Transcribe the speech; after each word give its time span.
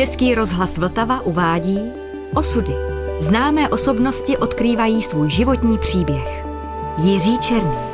Český 0.00 0.34
rozhlas 0.34 0.78
Vltava 0.78 1.20
uvádí 1.20 1.78
Osudy. 2.34 2.72
Známé 3.18 3.68
osobnosti 3.68 4.36
odkrývají 4.36 5.02
svůj 5.02 5.30
životní 5.30 5.78
příběh. 5.78 6.44
Jiří 6.98 7.38
Černý. 7.38 7.89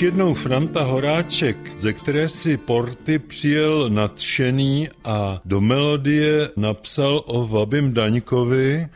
Jednou 0.00 0.34
Franta 0.34 0.82
Horáček, 0.82 1.56
ze 1.76 1.92
které 1.92 2.28
si 2.28 2.56
Porty 2.56 3.18
přijel 3.18 3.90
nadšený 3.90 4.88
a 5.04 5.40
do 5.44 5.60
melodie 5.60 6.50
napsal 6.56 7.22
o 7.26 7.46
Vabim 7.46 7.94
Daňkovi, 7.94 8.88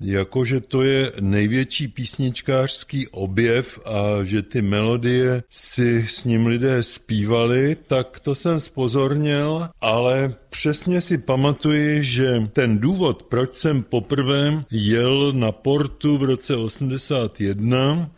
jakože 0.00 0.60
to 0.60 0.82
je 0.82 1.12
největší 1.20 1.88
písničkářský 1.88 3.08
objev 3.08 3.80
a 3.84 4.24
že 4.24 4.42
ty 4.42 4.62
melodie 4.62 5.42
si 5.50 6.06
s 6.08 6.24
ním 6.24 6.46
lidé 6.46 6.82
zpívali, 6.82 7.76
tak 7.86 8.20
to 8.20 8.34
jsem 8.34 8.60
spozornil, 8.60 9.68
ale 9.80 10.34
přesně 10.50 11.00
si 11.00 11.18
pamatuji, 11.18 12.02
že 12.02 12.48
ten 12.52 12.78
důvod, 12.78 13.22
proč 13.22 13.54
jsem 13.54 13.82
poprvé 13.82 14.64
jel 14.70 15.32
na 15.32 15.52
portu 15.52 16.18
v 16.18 16.22
roce 16.22 16.56
81, 16.56 18.10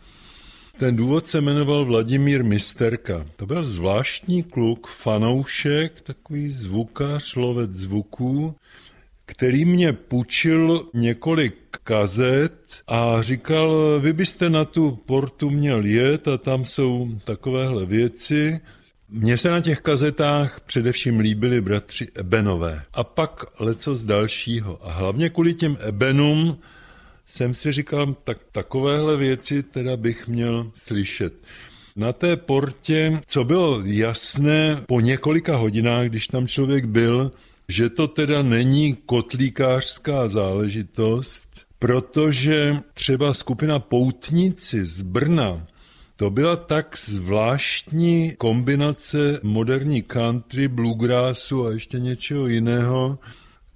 ten 0.77 0.95
důvod 0.95 1.27
se 1.27 1.41
jmenoval 1.41 1.85
Vladimír 1.85 2.43
Misterka. 2.43 3.25
To 3.35 3.45
byl 3.45 3.65
zvláštní 3.65 4.43
kluk, 4.43 4.87
fanoušek, 4.87 6.01
takový 6.01 6.49
zvukař, 6.49 7.35
lovec 7.35 7.71
zvuků, 7.71 8.55
který 9.25 9.65
mě 9.65 9.93
půjčil 9.93 10.89
několik 10.93 11.77
kazet 11.83 12.53
a 12.87 13.21
říkal, 13.21 13.99
vy 13.99 14.13
byste 14.13 14.49
na 14.49 14.65
tu 14.65 14.99
portu 15.05 15.49
měl 15.49 15.85
jet 15.85 16.27
a 16.27 16.37
tam 16.37 16.65
jsou 16.65 17.09
takovéhle 17.25 17.85
věci. 17.85 18.59
Mně 19.09 19.37
se 19.37 19.49
na 19.51 19.61
těch 19.61 19.81
kazetách 19.81 20.59
především 20.59 21.19
líbili 21.19 21.61
bratři 21.61 22.07
Ebenové 22.15 22.83
a 22.93 23.03
pak 23.03 23.45
leco 23.59 23.95
z 23.95 24.03
dalšího. 24.03 24.87
A 24.87 24.91
hlavně 24.91 25.29
kvůli 25.29 25.53
těm 25.53 25.77
Ebenům 25.87 26.57
jsem 27.27 27.53
si 27.53 27.71
říkal, 27.71 28.15
tak 28.23 28.37
takovéhle 28.51 29.17
věci 29.17 29.63
teda 29.63 29.97
bych 29.97 30.27
měl 30.27 30.71
slyšet. 30.75 31.33
Na 31.95 32.13
té 32.13 32.37
portě, 32.37 33.21
co 33.27 33.43
bylo 33.43 33.81
jasné 33.85 34.81
po 34.87 35.01
několika 35.01 35.55
hodinách, 35.55 36.05
když 36.05 36.27
tam 36.27 36.47
člověk 36.47 36.85
byl, 36.85 37.31
že 37.67 37.89
to 37.89 38.07
teda 38.07 38.41
není 38.41 38.97
kotlíkářská 39.05 40.27
záležitost, 40.27 41.47
protože 41.79 42.77
třeba 42.93 43.33
skupina 43.33 43.79
Poutníci 43.79 44.85
z 44.85 45.01
Brna, 45.01 45.67
to 46.15 46.29
byla 46.29 46.55
tak 46.55 46.97
zvláštní 46.97 48.33
kombinace 48.37 49.39
moderní 49.43 50.01
country, 50.01 50.67
bluegrassu 50.67 51.65
a 51.65 51.71
ještě 51.71 51.99
něčeho 51.99 52.47
jiného, 52.47 53.19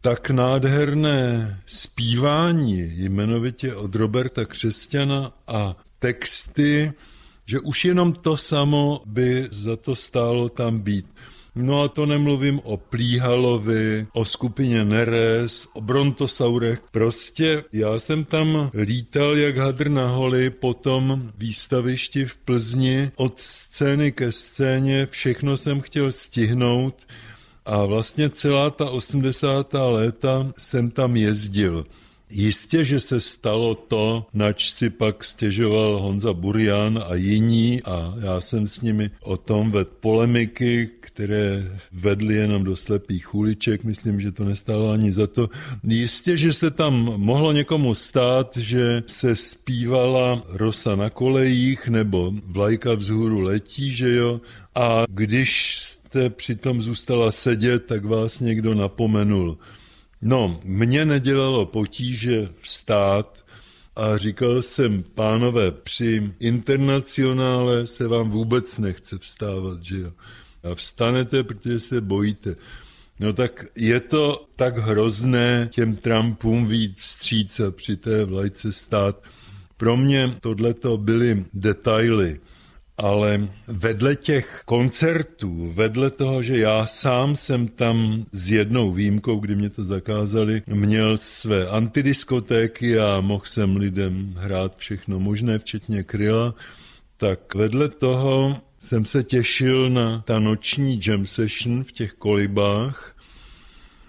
tak 0.02 0.30
nádherné 0.30 1.60
zpívání, 1.66 2.92
jmenovitě 2.96 3.76
od 3.76 3.96
Roberta 3.96 4.46
Křesťana 4.46 5.32
a 5.48 5.76
texty, 6.00 6.94
že 7.46 7.60
už 7.60 7.86
jenom 7.86 8.14
to 8.14 8.38
samo 8.38 9.02
by 9.06 9.48
za 9.52 9.76
to 9.76 9.96
stálo 9.96 10.50
tam 10.50 10.80
být. 10.80 11.06
No 11.56 11.82
a 11.82 11.88
to 11.88 12.06
nemluvím 12.06 12.60
o 12.64 12.78
Plíhalovi, 12.78 14.08
o 14.14 14.26
skupině 14.26 14.86
Neres, 14.86 15.68
o 15.74 15.82
Brontosaurech. 15.82 16.82
Prostě 16.92 17.64
já 17.74 18.00
jsem 18.00 18.26
tam 18.26 18.70
lítal 18.74 19.38
jak 19.38 19.58
hadr 19.58 19.90
na 19.90 20.08
holi 20.08 20.50
po 20.50 20.74
tom 20.74 21.32
výstavišti 21.38 22.26
v 22.26 22.38
Plzni. 22.38 23.12
Od 23.16 23.40
scény 23.40 24.12
ke 24.12 24.32
scéně 24.32 25.08
všechno 25.12 25.58
jsem 25.58 25.82
chtěl 25.82 26.12
stihnout 26.12 27.06
a 27.66 27.86
vlastně 27.86 28.30
celá 28.30 28.70
ta 28.70 28.90
80. 28.90 29.74
léta 29.74 30.52
jsem 30.58 30.92
tam 30.92 31.16
jezdil. 31.16 31.86
Jistě, 32.32 32.84
že 32.84 33.00
se 33.00 33.22
stalo 33.22 33.76
to, 33.76 34.26
nač 34.34 34.70
si 34.70 34.90
pak 34.90 35.24
stěžoval 35.24 36.00
Honza 36.00 36.34
Burian 36.34 37.04
a 37.08 37.16
jiní 37.16 37.84
a 37.84 38.14
já 38.20 38.42
jsem 38.42 38.68
s 38.68 38.82
nimi 38.82 39.10
o 39.22 39.38
tom 39.38 39.72
ved 39.72 39.88
polemiky, 39.88 40.90
které 41.00 41.78
vedly 41.92 42.36
jenom 42.36 42.64
do 42.64 42.76
slepých 42.76 43.36
uliček, 43.36 43.84
myslím, 43.84 44.22
že 44.22 44.32
to 44.32 44.44
nestálo 44.44 44.92
ani 44.92 45.12
za 45.12 45.28
to. 45.28 45.50
Jistě, 45.84 46.38
že 46.38 46.54
se 46.54 46.72
tam 46.72 46.94
mohlo 47.18 47.52
někomu 47.52 47.96
stát, 47.96 48.58
že 48.58 49.04
se 49.08 49.36
zpívala 49.36 50.44
Rosa 50.50 50.96
na 50.96 51.10
kolejích 51.10 51.88
nebo 51.88 52.34
Vlajka 52.46 52.94
vzhůru 52.94 53.40
letí, 53.40 53.94
že 53.94 54.16
jo, 54.16 54.42
a 54.76 55.04
když 55.10 55.80
jste 55.80 56.30
přitom 56.30 56.82
zůstala 56.82 57.32
sedět, 57.32 57.86
tak 57.86 58.06
vás 58.06 58.40
někdo 58.40 58.74
napomenul. 58.74 59.58
No, 60.22 60.60
mě 60.64 61.06
nedělalo 61.06 61.66
potíže 61.66 62.50
vstát 62.62 63.46
a 63.96 64.18
říkal 64.18 64.62
jsem, 64.62 65.04
pánové, 65.04 65.72
při 65.72 66.32
internacionále 66.40 67.88
se 67.88 68.08
vám 68.08 68.30
vůbec 68.30 68.80
nechce 68.80 69.18
vstávat, 69.18 69.84
že 69.84 70.00
jo. 70.00 70.12
A 70.64 70.76
vstanete, 70.76 71.44
protože 71.44 71.80
se 71.80 72.02
bojíte. 72.02 72.56
No 73.20 73.34
tak 73.34 73.66
je 73.76 74.00
to 74.00 74.46
tak 74.56 74.78
hrozné 74.78 75.70
těm 75.72 75.96
Trumpům 75.96 76.66
vít 76.66 76.98
vstříc 76.98 77.60
a 77.60 77.72
při 77.72 77.98
té 77.98 78.26
vlajce 78.26 78.74
stát. 78.74 79.24
Pro 79.78 79.98
mě 79.98 80.36
tohleto 80.42 80.98
byly 80.98 81.46
detaily 81.54 82.40
ale 83.02 83.50
vedle 83.68 84.16
těch 84.16 84.62
koncertů, 84.66 85.72
vedle 85.74 86.12
toho, 86.12 86.44
že 86.44 86.58
já 86.58 86.86
sám 86.86 87.36
jsem 87.36 87.68
tam 87.68 88.26
s 88.32 88.50
jednou 88.50 88.92
výjimkou, 88.92 89.40
kdy 89.40 89.56
mě 89.56 89.70
to 89.70 89.86
zakázali, 89.86 90.62
měl 90.74 91.18
své 91.18 91.68
antidiskotéky 91.68 93.00
a 93.00 93.22
mohl 93.22 93.44
jsem 93.46 93.76
lidem 93.76 94.34
hrát 94.38 94.78
všechno 94.78 95.20
možné, 95.20 95.60
včetně 95.60 96.04
kryla, 96.04 96.56
tak 97.18 97.56
vedle 97.56 97.90
toho 97.90 98.58
jsem 98.80 99.06
se 99.06 99.24
těšil 99.24 99.90
na 99.90 100.24
ta 100.26 100.40
noční 100.40 101.02
jam 101.08 101.26
session 101.26 101.84
v 101.84 101.92
těch 101.92 102.14
kolibách, 102.14 103.16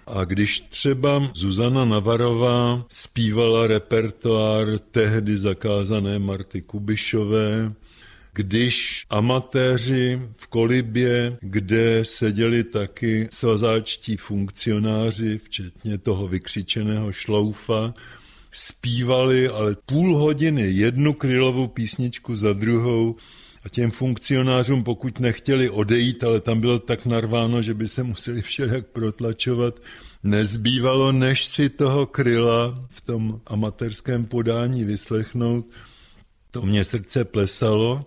a 0.07 0.23
když 0.23 0.59
třeba 0.59 1.31
Zuzana 1.33 1.85
Navarová 1.85 2.85
zpívala 2.89 3.67
repertoár 3.67 4.79
tehdy 4.91 5.37
zakázané 5.37 6.19
Marty 6.19 6.61
Kubišové, 6.61 7.73
když 8.33 9.05
amatéři 9.09 10.21
v 10.35 10.47
kolibě, 10.47 11.37
kde 11.41 12.05
seděli 12.05 12.63
taky 12.63 13.27
svazáčtí 13.31 14.17
funkcionáři, 14.17 15.39
včetně 15.43 15.97
toho 15.97 16.27
vykřičeného 16.27 17.11
šloufa, 17.11 17.93
zpívali 18.51 19.49
ale 19.49 19.75
půl 19.85 20.17
hodiny 20.17 20.71
jednu 20.71 21.13
krylovou 21.13 21.67
písničku 21.67 22.35
za 22.35 22.53
druhou 22.53 23.15
a 23.65 23.69
těm 23.69 23.91
funkcionářům, 23.91 24.83
pokud 24.83 25.19
nechtěli 25.19 25.69
odejít, 25.69 26.23
ale 26.23 26.41
tam 26.41 26.61
bylo 26.61 26.79
tak 26.79 27.05
narváno, 27.05 27.61
že 27.61 27.73
by 27.73 27.87
se 27.87 28.03
museli 28.03 28.41
všelijak 28.41 28.87
protlačovat, 28.87 29.79
nezbývalo, 30.23 31.11
než 31.11 31.45
si 31.45 31.69
toho 31.69 32.05
kryla 32.05 32.87
v 32.89 33.01
tom 33.01 33.41
amatérském 33.45 34.25
podání 34.25 34.83
vyslechnout 34.83 35.65
to 36.53 36.61
mě 36.61 36.85
srdce 36.85 37.25
plesalo 37.25 38.05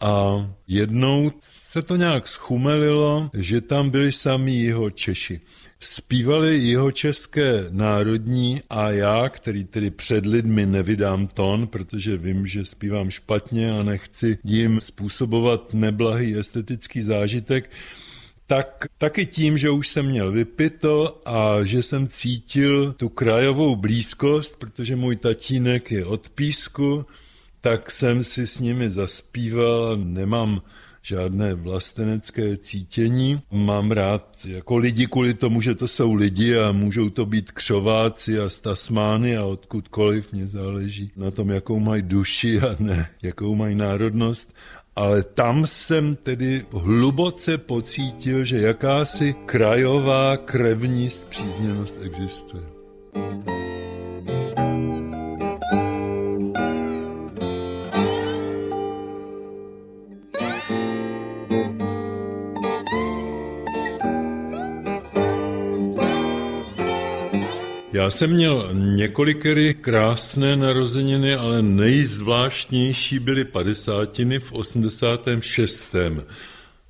a 0.00 0.46
jednou 0.68 1.32
se 1.40 1.82
to 1.82 1.96
nějak 1.96 2.28
schumelilo, 2.28 3.30
že 3.34 3.60
tam 3.60 3.90
byli 3.90 4.12
sami 4.12 4.56
jeho 4.56 4.90
Češi. 4.90 5.40
Zpívali 5.78 6.58
jeho 6.58 6.90
české 6.90 7.66
národní 7.70 8.60
a 8.70 8.90
já, 8.90 9.28
který 9.28 9.64
tedy 9.64 9.90
před 9.90 10.26
lidmi 10.26 10.66
nevydám 10.66 11.26
ton, 11.26 11.66
protože 11.66 12.16
vím, 12.16 12.46
že 12.46 12.64
zpívám 12.64 13.10
špatně 13.10 13.78
a 13.78 13.82
nechci 13.82 14.38
jim 14.44 14.80
způsobovat 14.80 15.74
neblahý 15.74 16.38
estetický 16.38 17.02
zážitek, 17.02 17.70
tak 18.46 18.86
taky 18.98 19.26
tím, 19.26 19.58
že 19.58 19.70
už 19.70 19.88
jsem 19.88 20.06
měl 20.06 20.32
vypito 20.32 21.20
a 21.24 21.64
že 21.64 21.82
jsem 21.82 22.08
cítil 22.08 22.92
tu 22.92 23.08
krajovou 23.08 23.76
blízkost, 23.76 24.58
protože 24.58 24.96
můj 24.96 25.16
tatínek 25.16 25.90
je 25.90 26.04
od 26.04 26.28
Písku, 26.28 27.06
tak 27.66 27.90
jsem 27.90 28.22
si 28.22 28.46
s 28.46 28.58
nimi 28.58 28.90
zaspíval, 28.90 29.96
nemám 29.96 30.62
žádné 31.02 31.54
vlastenecké 31.54 32.56
cítění. 32.56 33.42
Mám 33.50 33.90
rád 33.90 34.38
jako 34.48 34.76
lidi 34.76 35.06
kvůli 35.06 35.34
tomu, 35.34 35.60
že 35.60 35.74
to 35.74 35.88
jsou 35.88 36.14
lidi 36.14 36.58
a 36.58 36.72
můžou 36.72 37.10
to 37.10 37.26
být 37.26 37.50
křováci 37.50 38.38
a 38.38 38.48
stasmány 38.48 39.36
a 39.36 39.44
odkudkoliv, 39.44 40.32
mě 40.32 40.46
záleží 40.46 41.10
na 41.16 41.30
tom, 41.30 41.50
jakou 41.50 41.80
mají 41.80 42.02
duši 42.02 42.60
a 42.60 42.76
ne, 42.78 43.08
jakou 43.22 43.54
mají 43.54 43.74
národnost 43.74 44.54
ale 44.96 45.22
tam 45.22 45.66
jsem 45.66 46.16
tedy 46.16 46.64
hluboce 46.72 47.58
pocítil, 47.58 48.44
že 48.44 48.58
jakási 48.58 49.34
krajová 49.46 50.36
krevní 50.36 51.10
zpřízněnost 51.10 52.00
existuje. 52.02 52.62
Já 67.96 68.10
jsem 68.10 68.30
měl 68.30 68.70
několikery 68.72 69.74
krásné 69.74 70.56
narozeniny, 70.56 71.34
ale 71.34 71.62
nejzvláštnější 71.62 73.18
byly 73.18 73.44
padesátiny 73.44 74.38
v 74.38 74.52
86. 74.52 75.96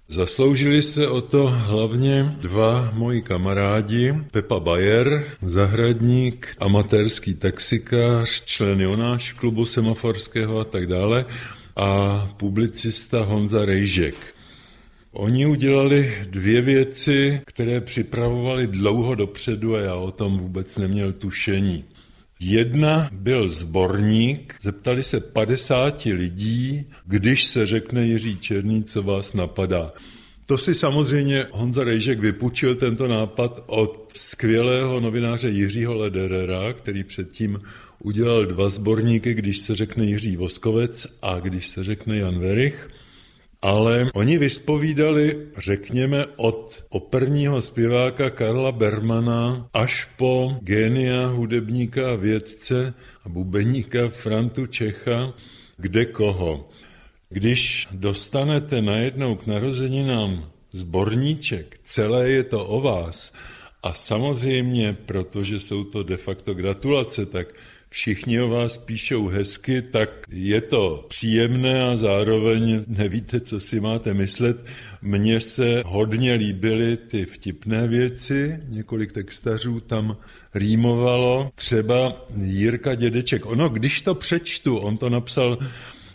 Zasloužili 0.09 0.83
se 0.83 1.09
o 1.09 1.21
to 1.21 1.47
hlavně 1.47 2.37
dva 2.41 2.91
moji 2.95 3.23
kamarádi, 3.23 4.15
Pepa 4.31 4.61
Bayer, 4.61 5.25
zahradník, 5.43 6.49
amatérský 6.59 7.35
taxikář, 7.35 8.45
člen 8.45 8.81
Jonáš 8.81 9.33
klubu 9.33 9.67
semaforského 9.67 10.61
a 10.61 10.65
tak 10.65 10.87
dále, 10.87 11.25
a 11.77 12.29
publicista 12.37 13.25
Honza 13.25 13.65
Rejžek. 13.65 14.36
Oni 15.19 15.47
udělali 15.47 16.15
dvě 16.31 16.61
věci, 16.61 17.41
které 17.47 17.81
připravovali 17.81 18.67
dlouho 18.67 19.15
dopředu 19.15 19.77
a 19.77 19.81
já 19.81 19.95
o 19.95 20.11
tom 20.11 20.39
vůbec 20.39 20.79
neměl 20.79 21.13
tušení. 21.13 21.85
Jedna 22.41 23.11
byl 23.13 23.49
zborník, 23.49 24.55
zeptali 24.63 25.05
se 25.05 25.21
50 25.21 26.05
lidí, 26.05 26.85
když 27.07 27.45
se 27.45 27.67
řekne 27.67 28.07
Jiří 28.07 28.37
Černý, 28.37 28.85
co 28.85 29.03
vás 29.03 29.35
napadá. 29.35 29.93
To 30.47 30.59
si 30.59 30.75
samozřejmě 30.75 31.47
Honza 31.51 31.85
Rejžek 31.85 32.21
vypučil 32.21 32.77
tento 32.77 33.09
nápad 33.09 33.65
od 33.67 34.13
skvělého 34.17 35.01
novináře 35.01 35.49
Jiřího 35.49 35.95
Lederera, 35.95 36.73
který 36.73 37.05
předtím 37.05 37.61
udělal 37.99 38.47
dva 38.47 38.69
sborníky, 38.69 39.35
když 39.35 39.59
se 39.59 39.75
řekne 39.75 40.05
Jiří 40.05 40.37
Voskovec 40.37 41.19
a 41.23 41.39
když 41.39 41.67
se 41.67 41.85
řekne 41.85 42.17
Jan 42.17 42.39
Verich 42.39 42.89
ale 43.63 44.11
oni 44.15 44.39
vyspovídali, 44.39 45.47
řekněme, 45.59 46.27
od 46.37 46.85
operního 46.89 47.63
zpěváka 47.63 48.31
Karla 48.31 48.73
Bermana 48.73 49.69
až 49.75 50.09
po 50.17 50.57
génia, 50.61 51.27
hudebníka 51.27 52.13
a 52.13 52.15
vědce 52.15 52.95
a 53.25 53.29
bubeníka 53.29 54.09
Frantu 54.09 54.67
Čecha, 54.67 55.33
kde 55.77 56.05
koho. 56.05 56.69
Když 57.29 57.89
dostanete 57.91 58.83
najednou 58.83 59.35
k 59.35 59.47
narozeninám 59.47 60.51
zborníček, 60.73 61.81
celé 61.85 62.31
je 62.31 62.45
to 62.45 62.67
o 62.67 62.81
vás, 62.81 63.33
a 63.83 63.93
samozřejmě, 63.93 64.97
protože 65.07 65.61
jsou 65.61 65.85
to 65.85 66.03
de 66.03 66.17
facto 66.17 66.55
gratulace, 66.55 67.27
tak 67.27 67.55
všichni 67.91 68.41
o 68.41 68.49
vás 68.49 68.79
píšou 68.79 69.27
hezky, 69.27 69.83
tak 69.83 70.09
je 70.33 70.61
to 70.61 71.05
příjemné 71.09 71.85
a 71.85 71.97
zároveň 71.97 72.85
nevíte, 72.87 73.41
co 73.41 73.61
si 73.61 73.81
máte 73.81 74.15
myslet. 74.15 74.67
Mně 75.03 75.41
se 75.41 75.83
hodně 75.87 76.35
líbily 76.35 76.97
ty 76.97 77.27
vtipné 77.27 77.89
věci, 77.89 78.61
několik 78.69 79.13
textařů 79.13 79.81
tam 79.81 80.17
rýmovalo, 80.55 81.51
třeba 81.55 82.27
Jirka 82.37 82.95
Dědeček. 82.95 83.47
Ono, 83.47 83.69
když 83.69 84.03
to 84.03 84.15
přečtu, 84.15 84.79
on 84.79 84.97
to 84.97 85.11
napsal 85.11 85.59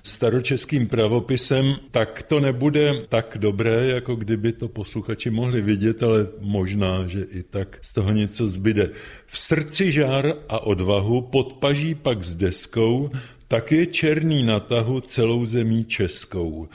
staročeským 0.03 0.87
pravopisem, 0.87 1.75
tak 1.91 2.23
to 2.23 2.39
nebude 2.39 2.93
tak 3.09 3.37
dobré, 3.39 3.87
jako 3.87 4.15
kdyby 4.15 4.53
to 4.53 4.67
posluchači 4.67 5.29
mohli 5.29 5.61
vidět, 5.61 6.03
ale 6.03 6.27
možná, 6.39 7.07
že 7.07 7.23
i 7.23 7.43
tak 7.43 7.79
z 7.81 7.93
toho 7.93 8.11
něco 8.11 8.47
zbyde. 8.47 8.89
V 9.27 9.37
srdci 9.37 9.91
žár 9.91 10.33
a 10.49 10.59
odvahu 10.59 11.21
podpaží 11.21 11.95
pak 11.95 12.23
s 12.23 12.35
deskou, 12.35 13.09
tak 13.47 13.71
je 13.71 13.85
černý 13.85 14.43
na 14.43 14.59
tahu 14.59 15.01
celou 15.01 15.45
zemí 15.45 15.85
českou. 15.85 16.69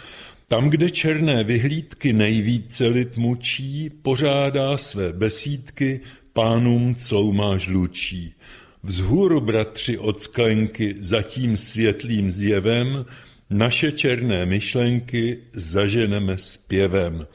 Tam, 0.49 0.71
kde 0.71 0.91
černé 0.91 1.45
vyhlídky 1.45 2.13
nejvíce 2.13 2.87
lid 2.87 3.17
mučí, 3.17 3.91
pořádá 4.03 4.79
své 4.79 5.13
besídky, 5.13 6.01
pánům 6.33 6.95
cloumá 6.95 7.57
žlučí. 7.57 8.35
Vzhůru, 8.83 9.41
bratři, 9.41 9.99
od 9.99 10.23
sklenky 10.23 10.95
za 10.99 11.23
tím 11.23 11.57
světlým 11.57 12.31
zjevem 12.31 13.05
naše 13.51 13.93
černé 13.93 14.47
myšlenky 14.47 15.39
zaženeme 15.53 16.39
zpěvem 16.39 17.27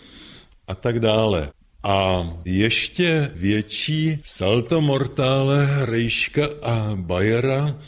a 0.68 0.76
tak 0.76 1.00
dále. 1.00 1.50
A 1.84 2.30
ještě 2.46 3.32
větší 3.36 4.20
salto 4.24 4.82
mortále 4.82 5.86
Rejška 5.86 6.50
a 6.62 6.96
Bajera 6.96 7.80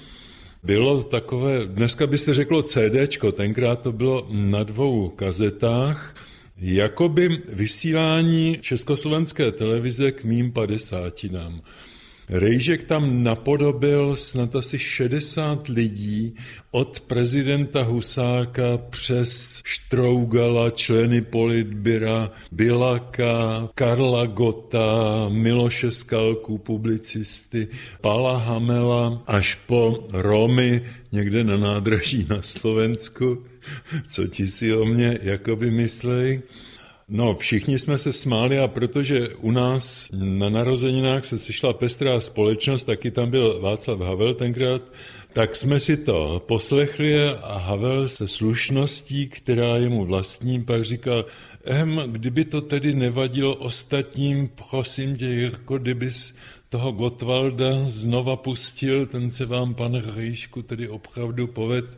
bylo 0.63 1.03
takové, 1.03 1.65
dneska 1.65 2.07
by 2.07 2.17
se 2.17 2.33
řeklo 2.33 2.63
CDčko, 2.63 3.31
tenkrát 3.31 3.81
to 3.81 3.91
bylo 3.91 4.27
na 4.31 4.63
dvou 4.63 5.09
kazetách, 5.09 6.15
jakoby 6.57 7.41
vysílání 7.47 8.57
československé 8.61 9.51
televize 9.51 10.11
k 10.11 10.23
mým 10.23 10.51
padesátinám. 10.51 11.61
Rejžek 12.29 12.83
tam 12.83 13.23
napodobil 13.23 14.15
snad 14.15 14.55
asi 14.55 14.79
60 14.79 15.67
lidí, 15.67 16.35
od 16.71 16.99
prezidenta 16.99 17.83
Husáka 17.83 18.77
přes 18.89 19.61
Štrougala, 19.65 20.69
členy 20.69 21.21
politbyra, 21.21 22.31
Bilaka, 22.51 23.69
Karla 23.75 24.25
Gota, 24.25 25.29
Miloše 25.29 25.91
Skalku, 25.91 26.57
publicisty, 26.57 27.67
Pala 28.01 28.37
Hamela, 28.37 29.23
až 29.27 29.55
po 29.55 30.07
Romy 30.11 30.81
někde 31.11 31.43
na 31.43 31.57
nádraží 31.57 32.25
na 32.29 32.41
Slovensku. 32.41 33.43
Co 34.07 34.27
ti 34.27 34.47
si 34.47 34.75
o 34.75 34.85
mě 34.85 35.19
jakoby 35.21 35.71
myslej? 35.71 36.41
No, 37.15 37.36
všichni 37.36 37.80
jsme 37.80 37.98
se 37.98 38.13
smáli 38.13 38.60
a 38.60 38.68
protože 38.68 39.30
u 39.30 39.51
nás 39.51 40.10
na 40.13 40.50
narozeninách 40.50 41.25
se 41.25 41.39
sešla 41.39 41.74
pestrá 41.74 42.21
společnost, 42.21 42.83
taky 42.83 43.12
tam 43.12 43.30
byl 43.30 43.60
Václav 43.62 44.00
Havel 44.00 44.33
tenkrát, 44.33 44.81
tak 45.33 45.56
jsme 45.56 45.80
si 45.80 45.98
to 45.98 46.44
poslechli 46.48 47.30
a 47.30 47.57
Havel 47.57 48.07
se 48.07 48.27
slušností, 48.27 49.27
která 49.27 49.77
je 49.77 49.89
mu 49.89 50.07
pak 50.65 50.83
říkal, 50.83 51.25
ehm, 51.65 52.01
kdyby 52.08 52.46
to 52.46 52.62
tedy 52.62 52.96
nevadilo 52.96 53.55
ostatním, 53.55 54.50
prosím 54.70 55.15
tě, 55.15 55.25
Jirko, 55.25 55.77
kdybys 55.77 56.36
toho 56.70 56.91
Gotwalda 56.91 57.88
znova 57.88 58.36
pustil, 58.36 59.05
ten 59.05 59.32
se 59.32 59.46
vám, 59.46 59.74
pane 59.74 60.00
Hejšku, 60.00 60.62
tedy 60.62 60.89
opravdu 60.89 61.48
poved. 61.48 61.98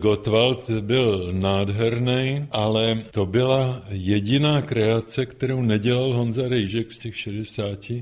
Gottwald 0.00 0.70
byl 0.70 1.32
nádherný, 1.32 2.46
ale 2.50 3.04
to 3.10 3.26
byla 3.26 3.82
jediná 3.88 4.62
kreace, 4.62 5.26
kterou 5.26 5.62
nedělal 5.62 6.12
Honza 6.14 6.48
Rejžek 6.48 6.92
z 6.92 6.98
těch 6.98 7.16
60, 7.16 7.92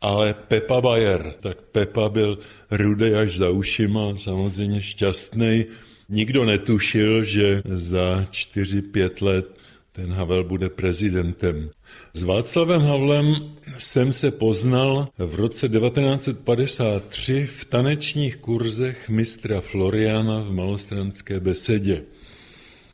ale 0.00 0.34
Pepa 0.34 0.80
Bayer. 0.80 1.34
Tak 1.40 1.60
Pepa 1.60 2.08
byl 2.08 2.38
rudej 2.70 3.16
až 3.18 3.36
za 3.36 3.50
ušima, 3.50 4.16
samozřejmě 4.16 4.82
šťastný. 4.82 5.64
Nikdo 6.08 6.44
netušil, 6.44 7.24
že 7.24 7.62
za 7.64 8.26
4-5 8.30 9.24
let 9.26 9.46
ten 9.92 10.12
Havel 10.12 10.44
bude 10.44 10.68
prezidentem. 10.68 11.70
S 12.14 12.22
Václavem 12.22 12.82
Havlem 12.82 13.34
jsem 13.78 14.12
se 14.12 14.30
poznal 14.30 15.08
v 15.18 15.34
roce 15.34 15.68
1953 15.68 17.46
v 17.46 17.64
tanečních 17.64 18.36
kurzech 18.36 19.08
mistra 19.08 19.60
Floriana 19.60 20.40
v 20.40 20.52
Malostranské 20.52 21.40
besedě. 21.40 22.02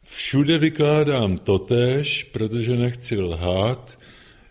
Všude 0.03 0.59
vykládám 0.59 1.39
totéž, 1.39 2.25
protože 2.25 2.77
nechci 2.77 3.21
lhát, 3.21 3.99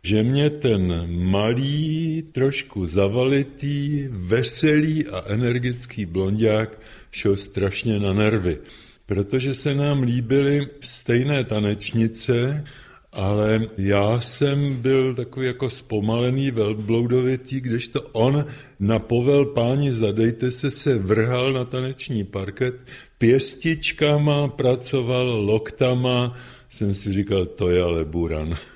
že 0.03 0.23
mě 0.23 0.49
ten 0.49 1.07
malý, 1.09 2.23
trošku 2.31 2.85
zavalitý, 2.85 4.07
veselý 4.09 5.07
a 5.07 5.23
energický 5.27 6.05
blondák 6.05 6.81
šel 7.11 7.35
strašně 7.35 7.99
na 7.99 8.13
nervy, 8.13 8.57
protože 9.05 9.53
se 9.53 9.75
nám 9.75 10.01
líbily 10.01 10.67
stejné 10.81 11.43
tanečnice, 11.43 12.63
ale 13.13 13.67
já 13.77 14.21
jsem 14.21 14.75
byl 14.81 15.15
takový 15.15 15.47
jako 15.47 15.69
zpomalený, 15.69 16.51
velbloudovitý, 16.51 17.61
kdežto 17.61 18.01
on 18.01 18.45
na 18.79 18.99
povel 18.99 19.45
páni 19.45 19.93
zadejte 19.93 20.51
se 20.51 20.71
se 20.71 20.97
vrhal 20.97 21.53
na 21.53 21.65
taneční 21.65 22.23
parket, 22.23 22.75
pěstičkama 23.17 24.47
pracoval, 24.47 25.25
loktama, 25.25 26.37
jsem 26.69 26.93
si 26.93 27.13
říkal, 27.13 27.45
to 27.45 27.69
je 27.69 27.83
ale 27.83 28.05
buran. 28.05 28.57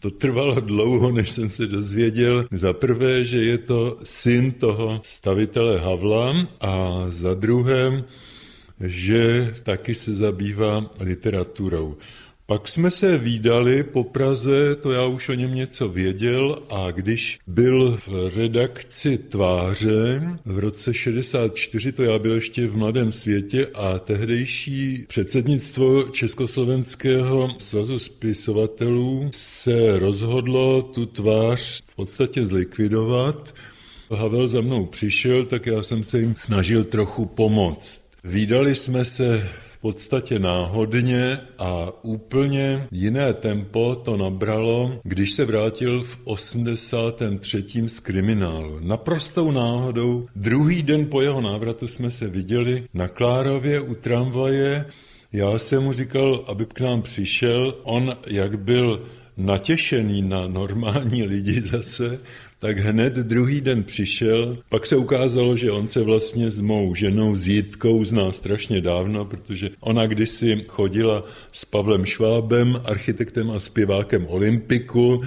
To 0.00 0.10
trvalo 0.10 0.60
dlouho, 0.60 1.12
než 1.12 1.30
jsem 1.30 1.50
se 1.50 1.66
dozvěděl 1.66 2.44
za 2.50 2.72
prvé, 2.72 3.24
že 3.24 3.44
je 3.44 3.58
to 3.58 3.98
syn 4.04 4.52
toho 4.52 5.00
stavitele 5.04 5.78
Havla 5.78 6.48
a 6.60 7.04
za 7.08 7.34
druhé, 7.34 8.04
že 8.80 9.54
taky 9.62 9.94
se 9.94 10.14
zabývá 10.14 10.90
literaturou. 11.00 11.96
Pak 12.46 12.68
jsme 12.68 12.90
se 12.90 13.18
výdali 13.18 13.82
po 13.84 14.04
Praze, 14.04 14.76
to 14.76 14.92
já 14.92 15.04
už 15.04 15.28
o 15.28 15.34
něm 15.34 15.54
něco 15.54 15.88
věděl 15.88 16.58
a 16.70 16.90
když 16.90 17.38
byl 17.46 17.96
v 18.06 18.36
redakci 18.36 19.18
Tváře 19.18 20.22
v 20.44 20.58
roce 20.58 20.94
64, 20.94 21.92
to 21.92 22.02
já 22.02 22.18
byl 22.18 22.34
ještě 22.34 22.66
v 22.66 22.76
Mladém 22.76 23.12
světě 23.12 23.66
a 23.74 23.98
tehdejší 23.98 25.04
předsednictvo 25.08 26.02
Československého 26.02 27.48
svazu 27.58 27.98
spisovatelů 27.98 29.30
se 29.32 29.98
rozhodlo 29.98 30.82
tu 30.82 31.06
tvář 31.06 31.82
v 31.86 31.96
podstatě 31.96 32.46
zlikvidovat. 32.46 33.54
Havel 34.10 34.46
za 34.46 34.60
mnou 34.60 34.86
přišel, 34.86 35.44
tak 35.44 35.66
já 35.66 35.82
jsem 35.82 36.04
se 36.04 36.20
jim 36.20 36.34
snažil 36.36 36.84
trochu 36.84 37.26
pomoct. 37.26 38.10
Výdali 38.24 38.74
jsme 38.74 39.04
se 39.04 39.48
podstatě 39.84 40.38
náhodně 40.38 41.38
a 41.58 41.92
úplně 42.02 42.88
jiné 42.90 43.34
tempo 43.34 43.94
to 43.94 44.16
nabralo, 44.16 45.00
když 45.02 45.32
se 45.32 45.44
vrátil 45.44 46.02
v 46.02 46.18
83. 46.24 47.64
z 47.86 48.00
kriminálu. 48.00 48.80
Naprostou 48.80 49.50
náhodou 49.50 50.26
druhý 50.36 50.82
den 50.82 51.06
po 51.06 51.20
jeho 51.20 51.40
návratu 51.40 51.88
jsme 51.88 52.10
se 52.10 52.28
viděli 52.28 52.84
na 52.94 53.08
Klárově 53.08 53.80
u 53.80 53.94
tramvaje. 53.94 54.84
Já 55.32 55.58
jsem 55.58 55.82
mu 55.82 55.92
říkal, 55.92 56.44
aby 56.48 56.66
k 56.66 56.80
nám 56.80 57.02
přišel. 57.02 57.74
On, 57.82 58.16
jak 58.26 58.58
byl 58.58 59.04
natěšený 59.36 60.22
na 60.22 60.48
normální 60.48 61.22
lidi 61.22 61.60
zase, 61.60 62.18
tak 62.64 62.78
hned 62.78 63.12
druhý 63.12 63.60
den 63.60 63.82
přišel. 63.82 64.58
Pak 64.68 64.86
se 64.86 64.96
ukázalo, 64.96 65.56
že 65.56 65.70
on 65.70 65.88
se 65.88 66.02
vlastně 66.02 66.50
s 66.50 66.60
mou 66.60 66.94
ženou, 66.94 67.34
s 67.34 67.48
Jitkou, 67.48 68.04
zná 68.04 68.32
strašně 68.32 68.80
dávno, 68.80 69.24
protože 69.24 69.70
ona 69.80 70.06
kdysi 70.06 70.64
chodila 70.68 71.24
s 71.52 71.64
Pavlem 71.64 72.04
Švábem, 72.04 72.80
architektem 72.84 73.50
a 73.50 73.58
zpěvákem 73.58 74.26
Olympiku 74.26 75.22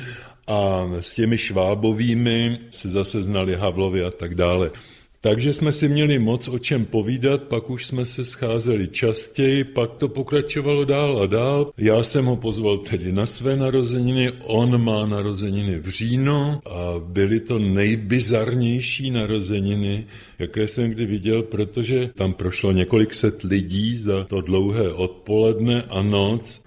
a 0.48 0.90
s 1.00 1.14
těmi 1.14 1.38
švábovými 1.38 2.60
se 2.72 2.90
zase 2.90 3.24
znali 3.24 3.56
Havlovi 3.56 4.04
a 4.04 4.12
tak 4.12 4.36
dále. 4.36 4.72
Takže 5.22 5.54
jsme 5.54 5.72
si 5.72 5.90
měli 5.90 6.20
moc 6.20 6.48
o 6.48 6.60
čem 6.60 6.86
povídat, 6.86 7.44
pak 7.44 7.70
už 7.70 7.86
jsme 7.86 8.06
se 8.06 8.26
scházeli 8.26 8.88
častěji, 8.88 9.64
pak 9.64 9.94
to 9.94 10.08
pokračovalo 10.08 10.86
dál 10.86 11.22
a 11.22 11.26
dál. 11.26 11.72
Já 11.78 12.04
jsem 12.04 12.26
ho 12.26 12.36
pozval 12.36 12.78
tedy 12.78 13.12
na 13.12 13.26
své 13.26 13.56
narozeniny, 13.56 14.32
on 14.44 14.84
má 14.84 15.06
narozeniny 15.06 15.80
v 15.80 15.90
říjnu 15.90 16.60
a 16.66 17.00
byly 17.00 17.40
to 17.40 17.60
nejbizarnější 17.60 19.12
narozeniny, 19.12 20.06
jaké 20.40 20.68
jsem 20.68 20.90
kdy 20.90 21.06
viděl, 21.06 21.44
protože 21.44 22.10
tam 22.16 22.34
prošlo 22.34 22.72
několik 22.72 23.14
set 23.14 23.44
lidí 23.44 23.98
za 23.98 24.24
to 24.24 24.42
dlouhé 24.42 24.94
odpoledne 24.94 25.84
a 25.90 26.02
noc. 26.02 26.64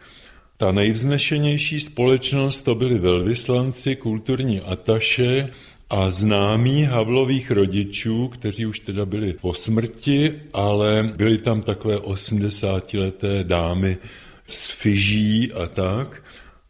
Ta 0.57 0.73
nejvznešenější 0.73 1.81
společnost 1.81 2.63
to 2.63 2.75
byli 2.75 2.99
velvyslanci, 2.99 3.97
kulturní 3.97 4.61
ataše, 4.61 5.49
a 5.91 6.11
známí 6.11 6.83
Havlových 6.83 7.51
rodičů, 7.51 8.29
kteří 8.29 8.67
už 8.67 8.81
teda 8.81 9.07
byli 9.07 9.33
po 9.33 9.55
smrti, 9.55 10.33
ale 10.53 11.13
byly 11.17 11.39
tam 11.39 11.63
takové 11.63 11.97
80-leté 11.97 13.45
dámy 13.45 13.97
z 14.47 14.71
Fiží 14.71 15.53
a 15.53 15.67
tak. 15.67 16.23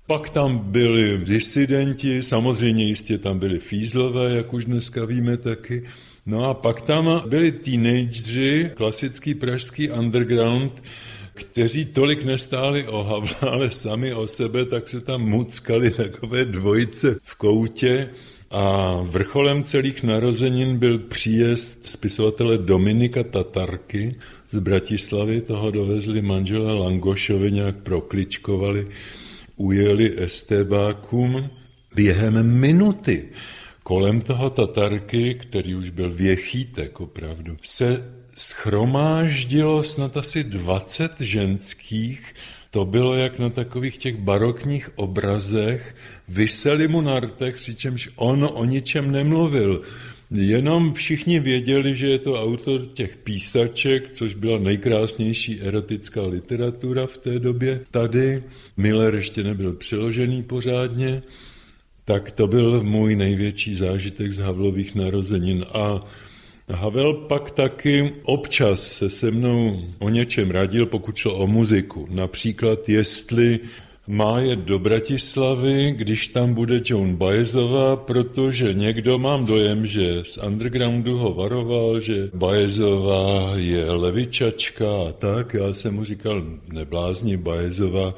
Pak 0.07 0.31
tam 0.31 0.59
byli 0.59 1.19
disidenti, 1.19 2.23
samozřejmě 2.23 2.85
jistě 2.85 3.19
tam 3.19 3.39
byli 3.39 3.59
fízlové, 3.59 4.35
jak 4.35 4.55
už 4.55 4.65
dneska 4.65 5.05
víme 5.05 5.37
taky. 5.37 5.85
No 6.27 6.45
a 6.45 6.55
pak 6.55 6.81
tam 6.81 7.23
byli 7.29 7.53
teenageři, 7.53 8.71
klasický 8.75 9.35
pražský 9.35 9.91
underground, 9.91 10.83
kteří 11.35 11.85
tolik 11.85 12.25
nestáli 12.25 12.89
o 12.89 13.03
Havla, 13.03 13.53
ale 13.53 13.71
sami 13.71 14.15
o 14.15 14.27
sebe, 14.27 14.65
tak 14.65 14.89
se 14.89 15.01
tam 15.01 15.23
muckali 15.23 15.91
takové 15.91 16.45
dvojice 16.45 17.17
v 17.23 17.35
koutě. 17.35 18.09
A 18.51 18.99
vrcholem 19.03 19.65
celých 19.65 20.03
narozenin 20.03 20.79
byl 20.79 20.99
příjezd 20.99 21.89
spisovatele 21.89 22.59
Dominika 22.59 23.23
Tatarky 23.23 24.15
z 24.51 24.59
Bratislavy. 24.59 25.41
Toho 25.41 25.71
dovezli 25.71 26.23
manžela 26.23 26.75
Langošovi, 26.75 27.53
nějak 27.53 27.77
prokličkovali, 27.77 28.87
ujeli 29.57 30.23
estébákům 30.23 31.51
během 31.95 32.59
minuty. 32.61 33.29
Kolem 33.83 34.21
toho 34.21 34.51
Tatarky, 34.51 35.35
který 35.35 35.75
už 35.75 35.91
byl 35.91 36.11
věchýtek 36.11 37.01
opravdu, 37.01 37.57
se 37.63 38.15
schromáždilo 38.37 39.83
snad 39.83 40.17
asi 40.17 40.45
20 40.45 41.21
ženských, 41.21 42.35
to 42.71 42.85
bylo 42.85 43.15
jak 43.15 43.39
na 43.39 43.51
takových 43.51 43.99
těch 43.99 44.17
barokních 44.17 44.91
obrazech, 44.95 45.97
vyseli 46.29 46.89
mu 46.89 47.01
na 47.01 47.21
rtech, 47.21 47.57
přičemž 47.57 48.11
on 48.17 48.49
o 48.53 48.65
ničem 48.65 49.11
nemluvil. 49.11 49.83
Jenom 50.31 50.95
všichni 50.95 51.41
věděli, 51.41 51.95
že 51.95 52.07
je 52.07 52.19
to 52.19 52.43
autor 52.43 52.87
těch 52.87 53.17
písaček, 53.17 54.11
což 54.13 54.35
byla 54.35 54.59
nejkrásnější 54.59 55.61
erotická 55.61 56.27
literatura 56.27 57.07
v 57.07 57.19
té 57.19 57.39
době. 57.39 57.81
Tady 57.91 58.43
Miller 58.77 59.15
ještě 59.15 59.43
nebyl 59.43 59.73
přeložený 59.73 60.43
pořádně, 60.43 61.23
tak 62.05 62.31
to 62.31 62.47
byl 62.47 62.83
můj 62.83 63.17
největší 63.17 63.75
zážitek 63.75 64.33
z 64.33 64.39
Havlových 64.39 64.95
narozenin. 64.95 65.67
A 65.75 66.01
Havel 66.71 67.15
pak 67.15 67.51
taky 67.51 68.13
občas 68.23 68.83
se 68.83 69.11
se 69.11 69.31
mnou 69.31 69.81
o 69.99 70.09
něčem 70.09 70.51
radil, 70.51 70.87
pokud 70.87 71.17
šlo 71.17 71.35
o 71.35 71.47
muziku. 71.47 72.07
Například, 72.11 72.89
jestli 72.89 73.61
má 74.07 74.41
je 74.41 74.57
do 74.57 74.79
Bratislavy, 74.79 75.95
když 75.97 76.29
tam 76.29 76.55
bude 76.55 76.81
Joan 76.85 77.17
Baezová, 77.17 77.97
protože 77.97 78.75
někdo 78.75 79.19
mám 79.19 79.45
dojem, 79.45 79.87
že 79.87 80.25
z 80.25 80.39
undergroundu 80.39 81.19
ho 81.19 81.35
varoval, 81.35 82.01
že 82.01 82.31
Baezová 82.35 83.53
je 83.55 83.91
levičačka 83.91 84.87
a 85.09 85.13
tak. 85.13 85.55
Já 85.55 85.73
jsem 85.73 85.95
mu 85.95 86.05
říkal, 86.05 86.43
neblázni 86.73 87.37
Baezová 87.37 88.15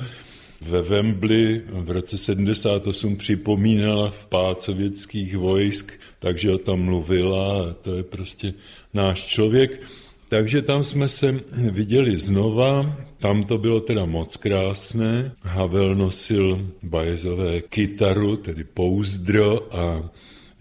ve 0.68 0.82
Wembley 0.82 1.62
v 1.68 1.90
roce 1.90 2.18
78 2.18 3.16
připomínala 3.16 4.10
vpád 4.10 4.62
sovětských 4.62 5.36
vojsk, 5.36 5.92
takže 6.18 6.50
o 6.50 6.58
tom 6.58 6.80
mluvila 6.80 7.72
to 7.72 7.94
je 7.94 8.02
prostě 8.02 8.54
náš 8.94 9.26
člověk. 9.26 9.82
Takže 10.28 10.62
tam 10.62 10.84
jsme 10.84 11.08
se 11.08 11.40
viděli 11.52 12.18
znova, 12.18 12.96
tam 13.18 13.44
to 13.44 13.58
bylo 13.58 13.80
teda 13.80 14.04
moc 14.04 14.36
krásné. 14.36 15.32
Havel 15.42 15.94
nosil 15.94 16.70
bajezové 16.82 17.60
kytaru, 17.60 18.36
tedy 18.36 18.64
pouzdro 18.64 19.76
a 19.76 20.10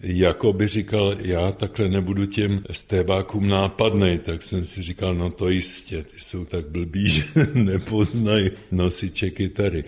jako 0.02 0.52
by 0.52 0.68
říkal, 0.68 1.16
já 1.20 1.52
takhle 1.52 1.88
nebudu 1.88 2.26
těm 2.26 2.64
stébákům 2.72 3.48
nápadnej, 3.48 4.18
tak 4.18 4.42
jsem 4.42 4.64
si 4.64 4.82
říkal, 4.82 5.14
no 5.14 5.30
to 5.30 5.48
jistě, 5.48 6.02
ty 6.02 6.20
jsou 6.20 6.44
tak 6.44 6.68
blbí, 6.68 7.08
že 7.10 7.24
nepoznají 7.54 8.50
nosiče 8.70 9.30
kytary. 9.30 9.84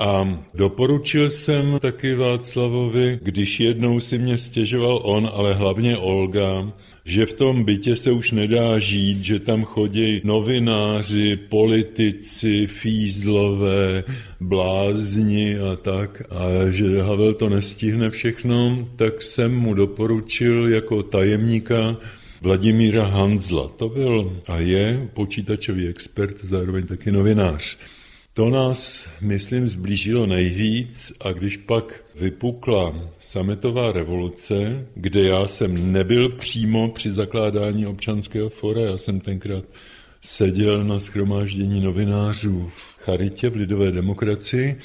A 0.00 0.44
doporučil 0.54 1.30
jsem 1.30 1.78
taky 1.80 2.14
Václavovi, 2.14 3.18
když 3.22 3.60
jednou 3.60 4.00
si 4.00 4.18
mě 4.18 4.38
stěžoval 4.38 5.00
on, 5.02 5.30
ale 5.34 5.54
hlavně 5.54 5.96
Olga, 5.96 6.72
že 7.04 7.26
v 7.26 7.32
tom 7.32 7.64
bytě 7.64 7.96
se 7.96 8.10
už 8.12 8.30
nedá 8.30 8.78
žít, 8.78 9.22
že 9.22 9.38
tam 9.38 9.64
chodí 9.64 10.20
novináři, 10.24 11.36
politici, 11.36 12.66
fízlové, 12.66 14.04
blázni 14.40 15.58
a 15.58 15.76
tak, 15.76 16.22
a 16.30 16.70
že 16.70 17.02
Havel 17.02 17.34
to 17.34 17.48
nestihne 17.48 18.10
všechno, 18.10 18.88
tak 18.96 19.22
jsem 19.22 19.54
mu 19.54 19.74
doporučil 19.74 20.68
jako 20.68 21.02
tajemníka 21.02 21.96
Vladimíra 22.42 23.06
Hanzla. 23.06 23.68
To 23.68 23.88
byl 23.88 24.42
a 24.46 24.58
je 24.58 25.08
počítačový 25.14 25.88
expert, 25.88 26.44
zároveň 26.44 26.86
taky 26.86 27.12
novinář. 27.12 27.78
To 28.38 28.50
nás, 28.50 29.10
myslím, 29.20 29.68
zblížilo 29.68 30.26
nejvíc 30.26 31.12
a 31.20 31.32
když 31.32 31.56
pak 31.56 32.04
vypukla 32.14 32.94
sametová 33.20 33.92
revoluce, 33.92 34.86
kde 34.94 35.22
já 35.22 35.48
jsem 35.48 35.92
nebyl 35.92 36.28
přímo 36.28 36.88
při 36.88 37.12
zakládání 37.12 37.86
občanského 37.86 38.48
fora, 38.48 38.80
já 38.80 38.98
jsem 38.98 39.20
tenkrát 39.20 39.64
seděl 40.22 40.84
na 40.84 41.00
schromáždění 41.00 41.80
novinářů 41.80 42.68
v 42.68 42.98
Charitě 42.98 43.50
v 43.50 43.56
Lidové 43.56 43.90
demokracii, 43.90 44.78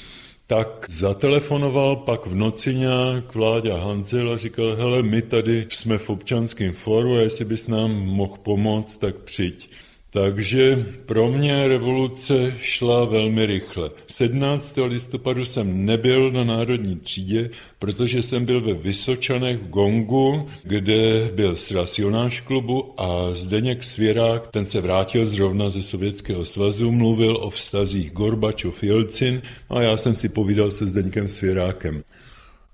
tak 0.46 0.86
zatelefonoval 0.88 1.96
pak 1.96 2.26
v 2.26 2.34
noci 2.34 2.74
nějak 2.74 3.34
Vláďa 3.34 3.78
Hanzel 3.78 4.32
a 4.32 4.38
říkal, 4.38 4.76
hele, 4.76 5.02
my 5.02 5.22
tady 5.22 5.66
jsme 5.68 5.98
v 5.98 6.10
občanském 6.10 6.72
foru 6.72 7.14
a 7.14 7.20
jestli 7.20 7.44
bys 7.44 7.66
nám 7.66 7.90
mohl 7.90 8.36
pomoct, 8.42 8.98
tak 8.98 9.16
přijď. 9.16 9.70
Takže 10.14 10.86
pro 11.06 11.30
mě 11.30 11.68
revoluce 11.68 12.54
šla 12.60 13.04
velmi 13.04 13.46
rychle. 13.46 13.90
17. 14.06 14.78
listopadu 14.86 15.44
jsem 15.44 15.84
nebyl 15.84 16.30
na 16.30 16.44
národní 16.44 16.96
třídě, 16.96 17.50
protože 17.78 18.22
jsem 18.22 18.44
byl 18.44 18.60
ve 18.60 18.72
Vysočanech 18.72 19.58
v 19.58 19.68
Gongu, 19.68 20.46
kde 20.62 21.30
byl 21.34 21.56
sraz 21.56 21.98
Jonáš 21.98 22.40
klubu 22.40 23.00
a 23.00 23.34
Zdeněk 23.34 23.84
Svěrák, 23.84 24.48
ten 24.48 24.66
se 24.66 24.80
vrátil 24.80 25.26
zrovna 25.26 25.68
ze 25.68 25.82
Sovětského 25.82 26.44
svazu, 26.44 26.92
mluvil 26.92 27.36
o 27.36 27.50
vztazích 27.50 28.12
Gorbačov-Jelcin 28.12 29.42
a 29.70 29.82
já 29.82 29.96
jsem 29.96 30.14
si 30.14 30.28
povídal 30.28 30.70
se 30.70 30.86
Zdeňkem 30.86 31.28
Svěrákem. 31.28 32.02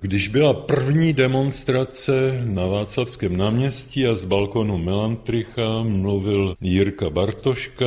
Když 0.03 0.29
byla 0.29 0.55
první 0.55 1.13
demonstrace 1.13 2.43
na 2.45 2.67
Václavském 2.67 3.37
náměstí 3.37 4.07
a 4.07 4.15
z 4.15 4.25
balkonu 4.25 4.79
Melantricha 4.79 5.83
mluvil 5.83 6.57
Jirka 6.61 7.11
Bartoška, 7.11 7.87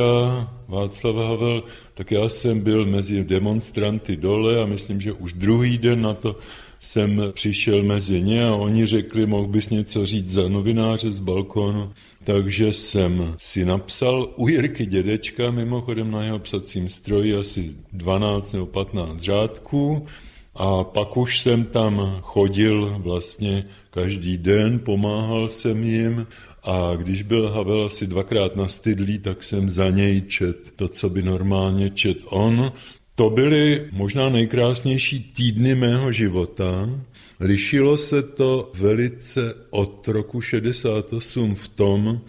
Václav 0.68 1.16
Havel, 1.16 1.62
tak 1.94 2.10
já 2.10 2.28
jsem 2.28 2.60
byl 2.60 2.86
mezi 2.86 3.24
demonstranty 3.24 4.16
dole 4.16 4.62
a 4.62 4.66
myslím, 4.66 5.00
že 5.00 5.12
už 5.12 5.32
druhý 5.32 5.78
den 5.78 6.02
na 6.02 6.14
to 6.14 6.36
jsem 6.80 7.22
přišel 7.32 7.82
mezi 7.82 8.22
ně 8.22 8.46
a 8.46 8.54
oni 8.54 8.86
řekli, 8.86 9.26
mohl 9.26 9.46
bys 9.46 9.70
něco 9.70 10.06
říct 10.06 10.30
za 10.30 10.48
novináře 10.48 11.12
z 11.12 11.20
balkonu. 11.20 11.92
Takže 12.24 12.72
jsem 12.72 13.34
si 13.38 13.64
napsal 13.64 14.32
u 14.36 14.48
Jirky 14.48 14.86
dědečka, 14.86 15.50
mimochodem 15.50 16.10
na 16.10 16.24
jeho 16.24 16.38
psacím 16.38 16.88
stroji 16.88 17.36
asi 17.36 17.72
12 17.92 18.52
nebo 18.52 18.66
15 18.66 19.20
řádků, 19.20 20.06
a 20.54 20.84
pak 20.84 21.16
už 21.16 21.40
jsem 21.40 21.64
tam 21.64 22.18
chodil 22.22 22.96
vlastně 22.98 23.64
každý 23.90 24.38
den, 24.38 24.78
pomáhal 24.78 25.48
jsem 25.48 25.82
jim 25.82 26.26
a 26.62 26.96
když 26.96 27.22
byl 27.22 27.50
Havel 27.50 27.84
asi 27.84 28.06
dvakrát 28.06 28.56
nastydlý, 28.56 29.18
tak 29.18 29.44
jsem 29.44 29.70
za 29.70 29.90
něj 29.90 30.22
čet 30.22 30.70
to, 30.76 30.88
co 30.88 31.10
by 31.10 31.22
normálně 31.22 31.90
čet 31.90 32.18
on. 32.24 32.72
To 33.14 33.30
byly 33.30 33.88
možná 33.92 34.28
nejkrásnější 34.28 35.20
týdny 35.20 35.74
mého 35.74 36.12
života. 36.12 36.90
Lišilo 37.40 37.96
se 37.96 38.22
to 38.22 38.72
velice 38.74 39.54
od 39.70 40.08
roku 40.08 40.40
68 40.40 41.54
v 41.54 41.68
tom, 41.68 42.20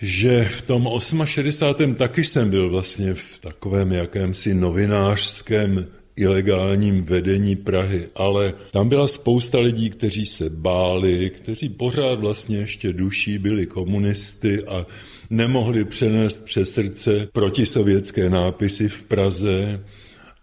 že 0.00 0.44
v 0.44 0.62
tom 0.62 0.88
68. 1.24 1.94
taky 1.94 2.24
jsem 2.24 2.50
byl 2.50 2.70
vlastně 2.70 3.14
v 3.14 3.38
takovém 3.38 3.92
jakémsi 3.92 4.54
novinářském 4.54 5.86
ilegálním 6.16 7.02
vedení 7.02 7.56
Prahy, 7.56 8.08
ale 8.14 8.52
tam 8.70 8.88
byla 8.88 9.08
spousta 9.08 9.58
lidí, 9.58 9.90
kteří 9.90 10.26
se 10.26 10.50
báli, 10.50 11.30
kteří 11.30 11.68
pořád 11.68 12.20
vlastně 12.20 12.58
ještě 12.58 12.92
duší 12.92 13.38
byli 13.38 13.66
komunisty 13.66 14.64
a 14.64 14.86
nemohli 15.30 15.84
přenést 15.84 16.44
přes 16.44 16.70
srdce 16.70 17.28
protisovětské 17.32 18.30
nápisy 18.30 18.88
v 18.88 19.02
Praze. 19.02 19.84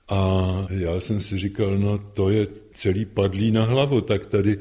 A 0.10 0.68
já 0.70 1.00
jsem 1.00 1.20
si 1.20 1.38
říkal, 1.38 1.78
no 1.78 1.98
to 1.98 2.30
je 2.30 2.48
celý 2.74 3.06
padlý 3.06 3.52
na 3.52 3.66
hlavu, 3.66 4.02
tak 4.02 4.26
tady 4.26 4.58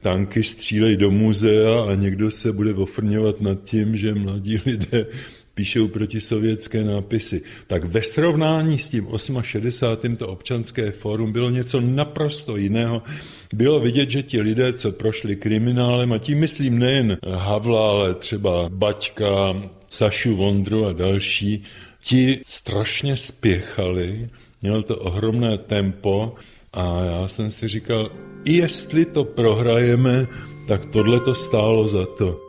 tanky 0.00 0.42
střílej 0.42 0.96
do 0.96 1.10
muzea 1.10 1.84
a 1.84 1.94
někdo 1.94 2.30
se 2.30 2.52
bude 2.52 2.74
ofrňovat 2.74 3.40
nad 3.40 3.62
tím, 3.62 3.96
že 3.96 4.14
mladí 4.14 4.60
lidé 4.66 5.06
píšou 5.54 5.88
protisovětské 5.88 6.84
nápisy. 6.84 7.42
Tak 7.66 7.84
ve 7.84 8.02
srovnání 8.02 8.78
s 8.78 8.88
tím 8.88 9.08
68. 9.42 10.16
to 10.16 10.28
občanské 10.28 10.90
fórum 10.90 11.32
bylo 11.32 11.50
něco 11.50 11.80
naprosto 11.80 12.56
jiného. 12.56 13.02
Bylo 13.52 13.80
vidět, 13.80 14.10
že 14.10 14.22
ti 14.22 14.40
lidé, 14.40 14.72
co 14.72 14.92
prošli 14.92 15.36
kriminálem, 15.36 16.12
a 16.12 16.18
tím 16.18 16.38
myslím 16.38 16.78
nejen 16.78 17.18
Havla, 17.34 17.90
ale 17.90 18.14
třeba 18.14 18.68
Baťka, 18.68 19.62
Sašu 19.88 20.36
Vondru 20.36 20.86
a 20.86 20.92
další, 20.92 21.62
ti 22.00 22.40
strašně 22.46 23.16
spěchali, 23.16 24.28
měl 24.62 24.82
to 24.82 24.96
ohromné 24.96 25.58
tempo 25.58 26.34
a 26.72 27.00
já 27.04 27.28
jsem 27.28 27.50
si 27.50 27.68
říkal, 27.68 28.10
jestli 28.44 29.04
to 29.04 29.24
prohrajeme, 29.24 30.26
tak 30.68 30.84
tohle 30.84 31.20
to 31.20 31.34
stálo 31.34 31.88
za 31.88 32.06
to. 32.06 32.43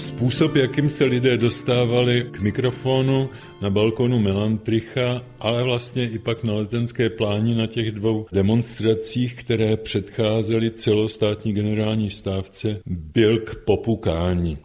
Způsob, 0.00 0.56
jakým 0.56 0.88
se 0.88 1.04
lidé 1.04 1.36
dostávali 1.36 2.26
k 2.30 2.40
mikrofonu 2.40 3.28
na 3.62 3.70
balkonu 3.70 4.20
Melantricha, 4.20 5.22
ale 5.40 5.62
vlastně 5.62 6.04
i 6.04 6.18
pak 6.18 6.44
na 6.44 6.54
letenské 6.54 7.10
pláni 7.10 7.54
na 7.54 7.66
těch 7.66 7.90
dvou 7.90 8.26
demonstracích, 8.32 9.34
které 9.34 9.76
předcházely 9.76 10.70
celostátní 10.70 11.52
generální 11.52 12.10
stávce, 12.10 12.80
byl 12.86 13.38
k 13.38 13.56
popukání. 13.56 14.58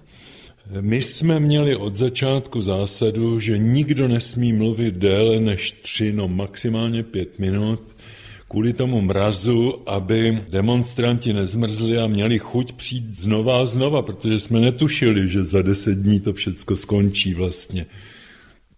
My 0.81 1.01
jsme 1.01 1.39
měli 1.39 1.75
od 1.75 1.95
začátku 1.95 2.61
zásadu, 2.61 3.39
že 3.39 3.57
nikdo 3.57 4.07
nesmí 4.07 4.53
mluvit 4.53 4.95
déle 4.95 5.39
než 5.39 5.71
tři, 5.71 6.13
no 6.13 6.27
maximálně 6.27 7.03
pět 7.03 7.39
minut, 7.39 7.94
kvůli 8.55 8.73
tomu 8.73 9.01
mrazu, 9.01 9.83
aby 9.85 10.43
demonstranti 10.49 11.33
nezmrzli 11.33 11.97
a 11.97 12.07
měli 12.07 12.39
chuť 12.39 12.71
přijít 12.71 13.19
znova 13.19 13.61
a 13.61 13.65
znova, 13.65 14.01
protože 14.01 14.39
jsme 14.39 14.59
netušili, 14.59 15.29
že 15.29 15.45
za 15.45 15.61
deset 15.61 15.97
dní 15.97 16.19
to 16.19 16.33
všecko 16.33 16.77
skončí 16.77 17.33
vlastně. 17.33 17.85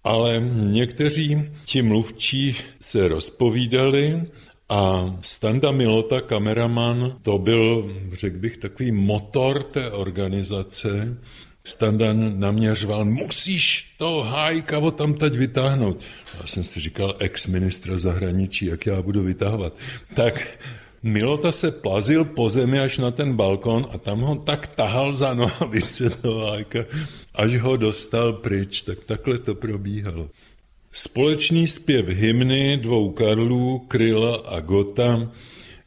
Ale 0.04 0.42
někteří 0.54 1.42
ti 1.66 1.82
mluvčí 1.82 2.56
se 2.82 3.08
rozpovídali 3.08 4.22
a 4.70 5.16
Standa 5.22 5.72
Milota, 5.72 6.22
kameraman, 6.22 7.18
to 7.22 7.38
byl, 7.38 7.96
řekl 8.14 8.38
bych, 8.38 8.58
takový 8.58 8.92
motor 8.92 9.64
té 9.64 9.92
organizace, 9.92 11.18
Standan 11.68 12.40
na 12.40 12.52
mě 12.52 12.76
řval, 12.76 13.06
musíš 13.06 13.94
to 13.98 14.24
hájka 14.24 14.92
tam 14.92 15.14
teď 15.14 15.34
vytáhnout. 15.34 16.00
Já 16.40 16.48
jsem 16.48 16.64
si 16.64 16.80
říkal, 16.80 17.16
ex-ministra 17.20 18.00
zahraničí, 18.00 18.66
jak 18.66 18.86
já 18.86 19.02
budu 19.02 19.24
vytahovat. 19.24 19.74
Tak 20.16 20.48
Milota 21.04 21.52
se 21.52 21.72
plazil 21.72 22.26
po 22.26 22.50
zemi 22.50 22.80
až 22.80 22.98
na 22.98 23.12
ten 23.12 23.36
balkon 23.36 23.86
a 23.92 23.98
tam 23.98 24.22
ho 24.22 24.36
tak 24.36 24.68
tahal 24.68 25.16
za 25.16 25.34
nohavice 25.34 26.10
toho 26.22 26.46
hájka, 26.46 26.80
až 27.36 27.60
ho 27.60 27.78
dostal 27.78 28.34
pryč. 28.34 28.82
Tak 28.82 29.04
takhle 29.04 29.38
to 29.38 29.56
probíhalo. 29.56 30.30
Společný 30.92 31.68
zpěv 31.68 32.08
hymny 32.08 32.78
dvou 32.78 33.12
Karlů, 33.12 33.80
Kryla 33.80 34.36
a 34.46 34.60
Gota 34.60 35.32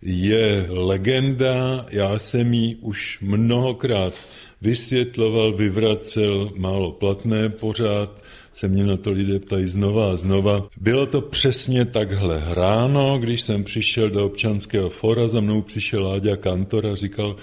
je 0.03 0.67
legenda, 0.69 1.87
já 1.91 2.19
jsem 2.19 2.55
ji 2.55 2.77
už 2.77 3.19
mnohokrát 3.21 4.15
vysvětloval, 4.63 5.53
vyvracel, 5.53 6.51
málo 6.57 6.93
platné 6.93 7.49
pořád, 7.49 8.23
se 8.53 8.69
mě 8.69 8.85
na 8.85 8.97
to 8.97 9.13
lidé 9.13 9.39
ptají 9.39 9.69
znova 9.69 10.13
a 10.13 10.17
znova. 10.17 10.69
Bylo 10.81 11.07
to 11.07 11.21
přesně 11.21 11.85
takhle 11.85 12.39
hráno, 12.39 13.19
když 13.19 13.43
jsem 13.43 13.65
přišel 13.65 14.11
do 14.11 14.27
občanského 14.27 14.91
fora, 14.91 15.29
za 15.29 15.41
mnou 15.41 15.63
přišel 15.63 16.09
Láďa 16.09 16.37
Kantor 16.37 16.87
a 16.87 16.95
říkal, 16.95 17.37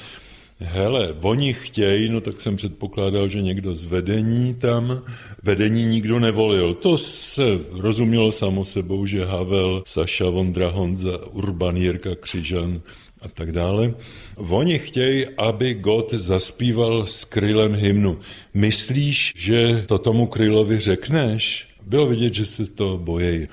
hele, 0.60 1.16
oni 1.22 1.54
chtějí, 1.54 2.10
no 2.10 2.22
tak 2.22 2.42
jsem 2.42 2.56
předpokládal, 2.56 3.30
že 3.30 3.42
někdo 3.42 3.76
z 3.76 3.86
vedení 3.86 4.54
tam, 4.54 5.02
vedení 5.44 5.86
nikdo 5.86 6.20
nevolil. 6.20 6.74
To 6.74 6.98
se 6.98 7.60
rozumělo 7.72 8.32
samo 8.32 8.66
sebou, 8.66 9.06
že 9.06 9.26
Havel, 9.26 9.84
Saša 9.86 10.30
Vondra 10.30 10.70
Honza, 10.70 11.28
Urban 11.32 11.78
Jirka 11.78 12.16
Křižan, 12.16 12.82
a 13.28 13.30
tak 13.34 13.52
dále. 13.52 13.94
Oni 14.36 14.80
chtějí, 14.80 15.26
aby 15.38 15.74
God 15.74 16.13
zaspíval 16.13 17.06
s 17.06 17.24
krylem 17.24 17.76
hymnu. 17.76 18.20
Myslíš, 18.54 19.34
že 19.38 19.84
to 19.88 19.98
tomu 19.98 20.28
krylovi 20.28 20.80
řekneš? 20.80 21.68
Bylo 21.86 22.06
vidět, 22.06 22.34
že 22.34 22.46
se 22.46 22.72
to 22.72 22.98
bojejí. 22.98 23.48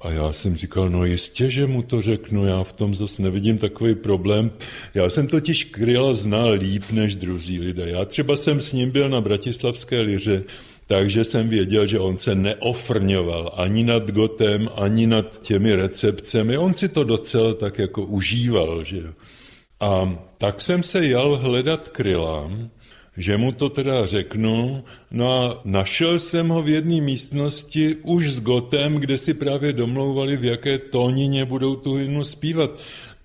A 0.00 0.10
já 0.10 0.32
jsem 0.32 0.56
říkal, 0.56 0.90
no 0.90 1.04
jistě, 1.04 1.50
že 1.50 1.66
mu 1.66 1.82
to 1.82 2.00
řeknu, 2.00 2.46
já 2.46 2.62
v 2.64 2.72
tom 2.72 2.94
zase 2.94 3.22
nevidím 3.22 3.58
takový 3.58 3.94
problém. 3.94 4.50
Já 4.94 5.10
jsem 5.10 5.26
totiž 5.26 5.64
Kryla 5.64 6.14
znal 6.14 6.50
líp 6.50 6.84
než 6.90 7.16
druzí 7.16 7.60
lidé. 7.60 7.90
Já 7.90 8.04
třeba 8.04 8.36
jsem 8.36 8.60
s 8.60 8.72
ním 8.72 8.90
byl 8.90 9.08
na 9.08 9.20
Bratislavské 9.20 10.00
liře, 10.00 10.44
takže 10.88 11.24
jsem 11.24 11.48
věděl, 11.48 11.86
že 11.86 11.98
on 11.98 12.16
se 12.16 12.34
neofrňoval 12.34 13.52
ani 13.56 13.84
nad 13.84 14.10
Gotem, 14.10 14.68
ani 14.76 15.06
nad 15.06 15.40
těmi 15.40 15.74
recepcemi. 15.74 16.58
On 16.58 16.74
si 16.74 16.88
to 16.88 17.04
docela 17.04 17.54
tak 17.54 17.78
jako 17.78 18.04
užíval. 18.04 18.84
Že 18.84 19.02
A 19.80 20.18
tak 20.38 20.60
jsem 20.60 20.82
se 20.82 21.06
jal 21.06 21.36
hledat 21.36 21.88
krylám, 21.88 22.70
že 23.16 23.36
mu 23.36 23.52
to 23.52 23.68
teda 23.68 24.06
řeknu, 24.06 24.84
no 25.10 25.32
a 25.32 25.60
našel 25.64 26.18
jsem 26.18 26.48
ho 26.48 26.62
v 26.62 26.68
jedné 26.68 27.00
místnosti 27.00 27.96
už 28.02 28.30
s 28.30 28.40
Gotem, 28.40 28.94
kde 28.94 29.18
si 29.18 29.34
právě 29.34 29.72
domlouvali, 29.72 30.36
v 30.36 30.44
jaké 30.44 30.78
tónině 30.78 31.44
budou 31.44 31.76
tu 31.76 31.94
hymnu 31.94 32.24
zpívat. 32.24 32.70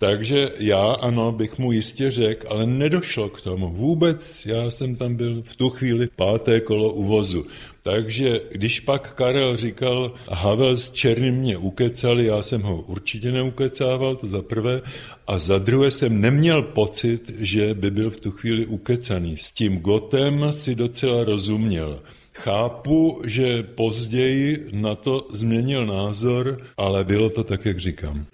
Takže 0.04 0.52
já, 0.60 0.92
ano, 0.92 1.32
bych 1.32 1.58
mu 1.60 1.72
jistě 1.72 2.12
řekl, 2.12 2.48
ale 2.50 2.68
nedošlo 2.68 3.30
k 3.30 3.42
tomu. 3.42 3.68
Vůbec, 3.68 4.46
já 4.46 4.72
jsem 4.72 4.96
tam 4.96 5.16
byl 5.16 5.42
v 5.46 5.56
tu 5.56 5.70
chvíli 5.70 6.08
páté 6.16 6.60
kolo 6.60 6.94
uvozu. 6.94 7.46
Takže 7.84 8.42
když 8.52 8.80
pak 8.80 9.14
Karel 9.14 9.58
říkal, 9.58 10.12
Havel 10.30 10.78
s 10.78 10.92
Černým 10.92 11.36
mě 11.36 11.58
ukecali, 11.58 12.26
já 12.26 12.42
jsem 12.42 12.62
ho 12.62 12.82
určitě 12.82 13.32
neukecával, 13.32 14.16
to 14.16 14.28
za 14.28 14.42
prvé, 14.42 14.82
a 15.28 15.38
za 15.38 15.58
druhé 15.58 15.92
jsem 15.92 16.22
neměl 16.22 16.62
pocit, 16.62 17.32
že 17.40 17.74
by 17.74 17.92
byl 17.92 18.12
v 18.12 18.20
tu 18.20 18.32
chvíli 18.32 18.66
ukecaný. 18.66 19.38
S 19.38 19.52
tím 19.52 19.78
Gotem 19.78 20.46
si 20.52 20.76
docela 20.76 21.24
rozuměl. 21.24 22.00
Chápu, 22.34 23.22
že 23.26 23.64
později 23.64 24.68
na 24.72 24.96
to 24.96 25.28
změnil 25.32 25.86
názor, 25.86 26.62
ale 26.78 27.04
bylo 27.04 27.30
to 27.30 27.44
tak, 27.44 27.66
jak 27.66 27.80
říkám. 27.80 28.26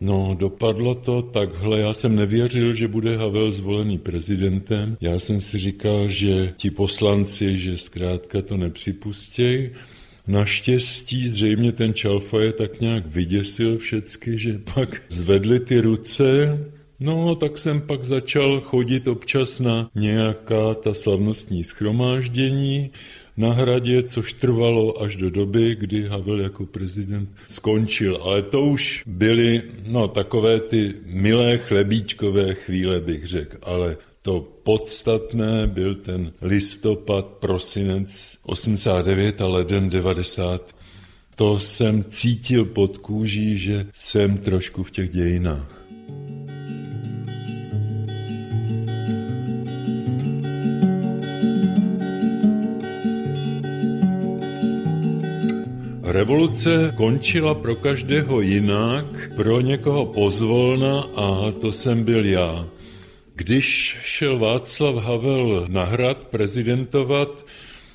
No, 0.00 0.36
dopadlo 0.38 0.94
to 0.94 1.22
takhle. 1.22 1.80
Já 1.80 1.94
jsem 1.94 2.16
nevěřil, 2.16 2.74
že 2.74 2.88
bude 2.88 3.16
Havel 3.16 3.52
zvolený 3.52 3.98
prezidentem. 3.98 4.96
Já 5.00 5.18
jsem 5.18 5.40
si 5.40 5.58
říkal, 5.58 6.08
že 6.08 6.52
ti 6.56 6.70
poslanci, 6.70 7.58
že 7.58 7.78
zkrátka 7.78 8.42
to 8.42 8.56
nepřipustějí. 8.56 9.70
Naštěstí 10.26 11.28
zřejmě 11.28 11.72
ten 11.72 11.94
Čalfa 11.94 12.38
tak 12.58 12.80
nějak 12.80 13.06
vyděsil 13.06 13.78
všecky, 13.78 14.38
že 14.38 14.60
pak 14.74 15.02
zvedli 15.08 15.60
ty 15.60 15.80
ruce, 15.80 16.58
No, 17.00 17.34
tak 17.34 17.58
jsem 17.58 17.80
pak 17.80 18.04
začal 18.04 18.60
chodit 18.60 19.08
občas 19.08 19.60
na 19.60 19.90
nějaká 19.94 20.74
ta 20.74 20.94
slavnostní 20.94 21.64
schromáždění 21.64 22.90
na 23.36 23.52
hradě, 23.52 24.02
což 24.02 24.32
trvalo 24.32 25.02
až 25.02 25.16
do 25.16 25.30
doby, 25.30 25.76
kdy 25.80 26.08
Havel 26.08 26.40
jako 26.40 26.66
prezident 26.66 27.28
skončil. 27.46 28.18
Ale 28.22 28.42
to 28.42 28.60
už 28.60 29.02
byly 29.06 29.62
no, 29.86 30.08
takové 30.08 30.60
ty 30.60 30.94
milé 31.06 31.58
chlebíčkové 31.58 32.54
chvíle, 32.54 33.00
bych 33.00 33.26
řekl. 33.26 33.56
Ale 33.62 33.96
to 34.22 34.48
podstatné 34.62 35.66
byl 35.66 35.94
ten 35.94 36.32
listopad, 36.42 37.26
prosinec 37.26 38.38
89 38.42 39.40
a 39.40 39.46
leden 39.46 39.88
90. 39.88 40.76
To 41.34 41.60
jsem 41.60 42.04
cítil 42.04 42.64
pod 42.64 42.98
kůží, 42.98 43.58
že 43.58 43.86
jsem 43.92 44.38
trošku 44.38 44.82
v 44.82 44.90
těch 44.90 45.10
dějinách. 45.10 45.79
Revoluce 56.10 56.92
končila 56.96 57.54
pro 57.54 57.76
každého 57.76 58.40
jinak, 58.40 59.30
pro 59.36 59.60
někoho 59.60 60.06
pozvolna 60.06 61.00
a 61.00 61.52
to 61.60 61.72
jsem 61.72 62.04
byl 62.04 62.26
já. 62.26 62.66
Když 63.34 63.98
šel 64.02 64.38
Václav 64.38 64.94
Havel 64.94 65.66
na 65.68 65.84
hrad 65.84 66.24
prezidentovat, 66.24 67.46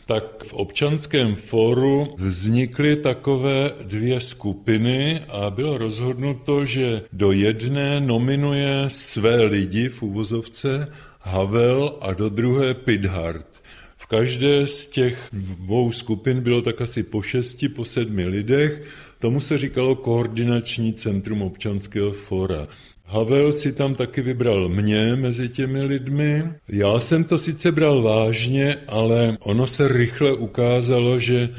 tak 0.05 0.43
v 0.43 0.53
občanském 0.53 1.35
fóru 1.35 2.15
vznikly 2.17 2.95
takové 2.95 3.71
dvě 3.83 4.21
skupiny 4.21 5.21
a 5.29 5.49
bylo 5.49 5.77
rozhodnuto, 5.77 6.65
že 6.65 7.01
do 7.13 7.31
jedné 7.31 7.99
nominuje 7.99 8.83
své 8.87 9.43
lidi 9.43 9.89
v 9.89 10.03
úvozovce 10.03 10.87
Havel 11.19 11.97
a 12.01 12.13
do 12.13 12.29
druhé 12.29 12.73
Pidhart. 12.73 13.64
V 14.05 14.07
každé 14.07 14.67
z 14.67 14.87
těch 14.87 15.29
dvou 15.33 15.91
skupin 15.91 16.41
bylo 16.41 16.61
tak 16.61 16.81
asi 16.81 17.03
po 17.03 17.21
šesti, 17.21 17.69
po 17.69 17.85
sedmi 17.85 18.27
lidech. 18.27 18.83
Tomu 19.19 19.39
se 19.39 19.57
říkalo 19.57 19.95
koordinační 19.95 20.93
centrum 20.93 21.41
občanského 21.41 22.11
fora. 22.11 22.67
Havel 23.05 23.53
si 23.53 23.73
tam 23.73 23.95
taky 23.95 24.21
vybral 24.21 24.69
mě 24.69 25.15
mezi 25.15 25.49
těmi 25.49 25.83
lidmi. 25.83 26.43
Já 26.69 26.99
jsem 26.99 27.23
to 27.23 27.37
sice 27.37 27.71
bral 27.71 28.01
vážně, 28.01 28.75
ale 28.87 29.37
ono 29.39 29.67
se 29.67 29.87
rychle 29.87 30.33
ukázalo, 30.33 31.19
že 31.19 31.49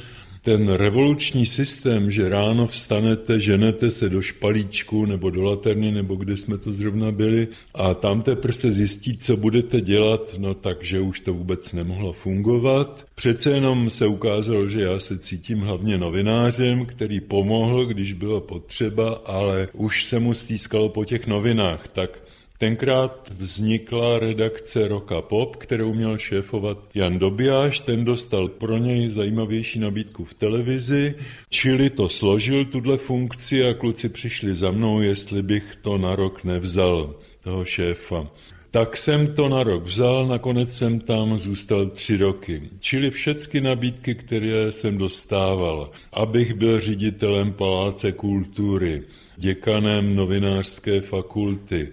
ten 0.46 0.68
revoluční 0.68 1.46
systém, 1.46 2.11
že 2.11 2.28
ráno 2.28 2.66
vstanete, 2.66 3.40
ženete 3.40 3.90
se 3.90 4.09
do 4.09 4.22
špalíčku 4.22 5.06
nebo 5.06 5.30
do 5.30 5.42
laterny, 5.42 5.92
nebo 5.92 6.14
kde 6.14 6.37
jsme 6.37 6.59
to 6.59 6.72
zrovna 6.72 7.12
byli 7.12 7.48
a 7.74 7.94
tam 7.94 8.22
teprve 8.22 8.52
se 8.52 8.72
zjistí, 8.72 9.16
co 9.16 9.37
budete 9.37 9.80
dělat, 9.80 10.35
no 10.38 10.54
takže 10.54 11.00
už 11.00 11.20
to 11.20 11.35
vůbec 11.35 11.72
nemohlo 11.72 12.12
fungovat. 12.12 13.06
Přece 13.14 13.50
jenom 13.50 13.90
se 13.90 14.06
ukázalo, 14.06 14.66
že 14.66 14.80
já 14.80 14.98
se 14.98 15.18
cítím 15.18 15.61
hlavně 15.61 15.98
novinářem, 15.98 16.87
který 16.87 17.20
pomohl, 17.20 17.87
když 17.87 18.12
bylo 18.12 18.40
potřeba, 18.40 19.22
ale 19.24 19.68
už 19.72 20.04
se 20.04 20.18
mu 20.18 20.35
stýskalo 20.35 20.88
po 20.88 21.04
těch 21.04 21.26
novinách, 21.26 21.88
tak 21.88 22.25
Tenkrát 22.58 23.32
vznikla 23.38 24.18
redakce 24.18 24.88
Roka 24.88 25.20
Pop, 25.20 25.56
kterou 25.56 25.94
měl 25.94 26.18
šéfovat 26.18 26.78
Jan 26.94 27.18
Dobijáš, 27.18 27.80
ten 27.80 28.04
dostal 28.04 28.48
pro 28.48 28.78
něj 28.78 29.10
zajímavější 29.10 29.78
nabídku 29.78 30.24
v 30.24 30.34
televizi, 30.34 31.14
čili 31.48 31.90
to 31.90 32.08
složil 32.08 32.64
tuhle 32.64 32.96
funkci 32.96 33.64
a 33.64 33.74
kluci 33.74 34.08
přišli 34.08 34.54
za 34.54 34.70
mnou, 34.70 35.00
jestli 35.00 35.42
bych 35.42 35.76
to 35.76 35.98
na 35.98 36.16
rok 36.16 36.44
nevzal, 36.44 37.14
toho 37.40 37.64
šéfa. 37.64 38.26
Tak 38.70 38.96
jsem 38.96 39.26
to 39.26 39.48
na 39.48 39.62
rok 39.62 39.84
vzal, 39.84 40.26
nakonec 40.26 40.76
jsem 40.76 41.00
tam 41.00 41.38
zůstal 41.38 41.86
tři 41.86 42.16
roky. 42.16 42.62
Čili 42.80 43.10
všechny 43.10 43.60
nabídky, 43.60 44.14
které 44.14 44.72
jsem 44.72 44.98
dostával, 44.98 45.90
abych 46.12 46.54
byl 46.54 46.80
ředitelem 46.80 47.52
Paláce 47.52 48.12
kultury, 48.12 49.02
děkanem 49.36 50.14
novinářské 50.14 51.00
fakulty, 51.00 51.88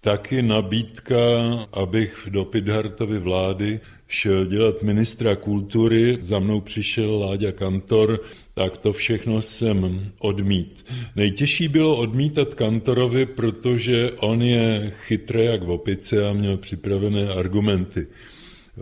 taky 0.00 0.42
nabídka, 0.42 1.18
abych 1.72 2.28
do 2.30 2.44
Pidhartovy 2.44 3.18
vlády 3.18 3.80
šel 4.08 4.44
dělat 4.44 4.82
ministra 4.82 5.36
kultury, 5.36 6.18
za 6.20 6.38
mnou 6.38 6.60
přišel 6.60 7.18
Láďa 7.18 7.52
Kantor, 7.52 8.20
tak 8.54 8.76
to 8.76 8.92
všechno 8.92 9.42
jsem 9.42 10.10
odmít. 10.18 10.86
Nejtěžší 11.16 11.68
bylo 11.68 11.96
odmítat 11.96 12.54
Kantorovi, 12.54 13.26
protože 13.26 14.10
on 14.10 14.42
je 14.42 14.92
chytrý 15.06 15.44
jak 15.44 15.62
v 15.62 15.70
opice 15.70 16.28
a 16.28 16.32
měl 16.32 16.56
připravené 16.56 17.28
argumenty. 17.28 18.06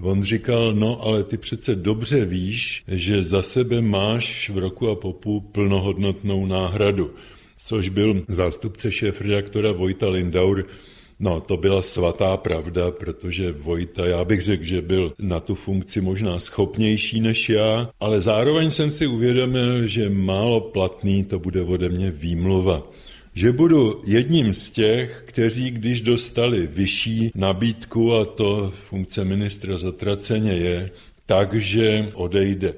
On 0.00 0.22
říkal, 0.22 0.74
no 0.74 1.02
ale 1.02 1.24
ty 1.24 1.36
přece 1.36 1.74
dobře 1.74 2.24
víš, 2.24 2.84
že 2.88 3.24
za 3.24 3.42
sebe 3.42 3.80
máš 3.80 4.50
v 4.50 4.58
roku 4.58 4.88
a 4.88 4.94
popu 4.94 5.40
plnohodnotnou 5.40 6.46
náhradu, 6.46 7.10
což 7.56 7.88
byl 7.88 8.24
zástupce 8.28 8.92
šéf-redaktora 8.92 9.72
Vojta 9.72 10.08
Lindaur, 10.08 10.66
No, 11.20 11.40
to 11.40 11.56
byla 11.56 11.82
svatá 11.82 12.36
pravda, 12.36 12.90
protože 12.90 13.52
Vojta, 13.52 14.06
já 14.06 14.24
bych 14.24 14.42
řekl, 14.42 14.64
že 14.64 14.82
byl 14.82 15.12
na 15.18 15.40
tu 15.40 15.54
funkci 15.54 16.00
možná 16.00 16.38
schopnější 16.38 17.20
než 17.20 17.48
já, 17.48 17.90
ale 18.00 18.20
zároveň 18.20 18.70
jsem 18.70 18.90
si 18.90 19.06
uvědomil, 19.06 19.86
že 19.86 20.08
málo 20.08 20.60
platný 20.60 21.24
to 21.24 21.38
bude 21.38 21.62
ode 21.62 21.88
mě 21.88 22.10
výmluva 22.10 22.82
že 23.36 23.52
budu 23.52 24.00
jedním 24.06 24.54
z 24.54 24.70
těch, 24.70 25.22
kteří, 25.26 25.70
když 25.70 26.00
dostali 26.00 26.66
vyšší 26.66 27.30
nabídku, 27.34 28.14
a 28.14 28.24
to 28.24 28.72
funkce 28.88 29.24
ministra 29.24 29.78
zatraceně 29.78 30.52
je, 30.52 30.90
takže 31.26 32.10
odejde. 32.14 32.74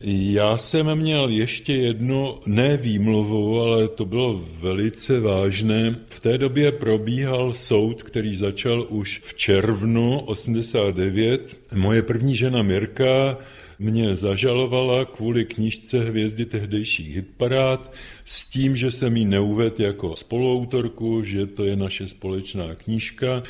Já 0.00 0.58
jsem 0.58 0.94
měl 0.94 1.28
ještě 1.28 1.74
jednu, 1.74 2.38
ne 2.46 2.76
výmluvu, 2.76 3.60
ale 3.60 3.88
to 3.88 4.04
bylo 4.04 4.44
velice 4.60 5.20
vážné. 5.20 5.98
V 6.08 6.20
té 6.20 6.38
době 6.38 6.72
probíhal 6.72 7.52
soud, 7.52 8.02
který 8.02 8.36
začal 8.36 8.86
už 8.88 9.20
v 9.24 9.34
červnu 9.34 10.20
89. 10.20 11.56
Moje 11.74 12.02
první 12.02 12.36
žena 12.36 12.62
Mirka 12.62 13.38
mě 13.78 14.16
zažalovala 14.16 15.04
kvůli 15.04 15.44
knížce 15.44 15.98
Hvězdy 15.98 16.44
tehdejších 16.44 17.14
hitparád 17.14 17.92
s 18.24 18.44
tím, 18.44 18.76
že 18.76 18.90
jsem 18.90 19.16
ji 19.16 19.24
neuvedl 19.24 19.82
jako 19.82 20.16
spoluautorku, 20.16 21.22
že 21.22 21.46
to 21.46 21.64
je 21.64 21.76
naše 21.76 22.08
společná 22.08 22.74
knížka. 22.74 23.42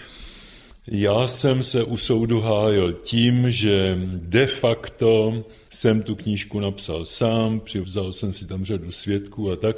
Já 0.90 1.28
jsem 1.28 1.62
se 1.62 1.84
u 1.84 1.96
soudu 1.96 2.40
hájil 2.40 2.92
tím, 2.92 3.50
že 3.50 3.98
de 4.14 4.46
facto 4.46 5.44
jsem 5.70 6.02
tu 6.02 6.14
knížku 6.14 6.60
napsal 6.60 7.04
sám, 7.04 7.60
přivzal 7.60 8.12
jsem 8.12 8.32
si 8.32 8.46
tam 8.46 8.64
řadu 8.64 8.92
svědků 8.92 9.50
a 9.50 9.56
tak. 9.56 9.76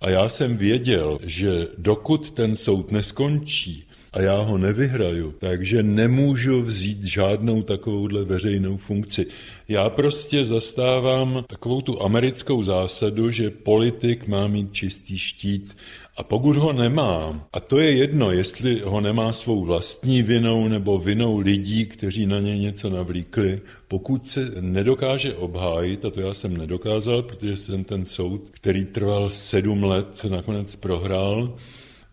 A 0.00 0.10
já 0.10 0.28
jsem 0.28 0.56
věděl, 0.56 1.18
že 1.22 1.66
dokud 1.78 2.30
ten 2.30 2.56
soud 2.56 2.92
neskončí 2.92 3.87
a 4.12 4.20
já 4.20 4.40
ho 4.40 4.58
nevyhraju, 4.58 5.34
takže 5.38 5.82
nemůžu 5.82 6.62
vzít 6.62 7.04
žádnou 7.04 7.62
takovouhle 7.62 8.24
veřejnou 8.24 8.76
funkci. 8.76 9.26
Já 9.68 9.90
prostě 9.90 10.44
zastávám 10.44 11.44
takovou 11.46 11.80
tu 11.80 12.02
americkou 12.02 12.62
zásadu, 12.62 13.30
že 13.30 13.50
politik 13.50 14.26
má 14.28 14.46
mít 14.46 14.72
čistý 14.72 15.18
štít 15.18 15.76
a 16.18 16.22
pokud 16.22 16.56
ho 16.56 16.72
nemá, 16.72 17.46
a 17.52 17.60
to 17.60 17.78
je 17.78 17.90
jedno, 17.90 18.32
jestli 18.32 18.80
ho 18.80 19.00
nemá 19.00 19.32
svou 19.32 19.64
vlastní 19.64 20.22
vinou 20.22 20.68
nebo 20.68 20.98
vinou 20.98 21.38
lidí, 21.38 21.86
kteří 21.86 22.26
na 22.26 22.40
něj 22.40 22.58
něco 22.58 22.90
navlíkli, 22.90 23.60
pokud 23.88 24.28
se 24.28 24.52
nedokáže 24.60 25.34
obhájit, 25.34 26.04
a 26.04 26.10
to 26.10 26.20
já 26.20 26.34
jsem 26.34 26.56
nedokázal, 26.56 27.22
protože 27.22 27.56
jsem 27.56 27.84
ten 27.84 28.04
soud, 28.04 28.50
který 28.50 28.84
trval 28.84 29.30
sedm 29.30 29.84
let, 29.84 30.26
nakonec 30.28 30.76
prohrál, 30.76 31.54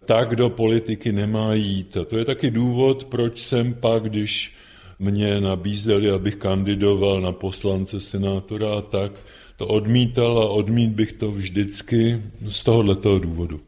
tak 0.06 0.36
do 0.36 0.50
politiky 0.50 1.12
nemá 1.12 1.54
jít. 1.54 1.98
A 1.98 2.06
to 2.06 2.18
je 2.18 2.26
taky 2.26 2.52
důvod, 2.52 3.06
proč 3.06 3.42
jsem 3.42 3.74
pak, 3.74 4.04
když 4.04 4.54
mě 5.00 5.42
nabízeli, 5.42 6.12
abych 6.12 6.36
kandidoval 6.36 7.22
na 7.22 7.32
poslance, 7.32 8.02
senátora 8.02 8.74
a 8.74 8.82
tak, 8.82 9.12
to 9.58 9.68
odmítal 9.68 10.40
a 10.40 10.50
odmít 10.50 10.90
bych 10.90 11.14
to 11.14 11.32
vždycky 11.32 12.22
z 12.48 12.64
tohoto 12.64 13.20
důvodu. 13.20 13.62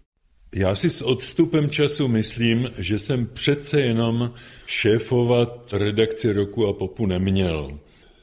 Já 0.55 0.75
si 0.75 0.89
s 0.89 1.01
odstupem 1.01 1.69
času 1.69 2.07
myslím, 2.07 2.71
že 2.77 2.99
jsem 2.99 3.27
přece 3.33 3.81
jenom 3.81 4.33
šéfovat 4.65 5.73
redakci 5.73 6.33
roku 6.33 6.67
a 6.67 6.73
popu 6.73 7.05
neměl. 7.05 7.79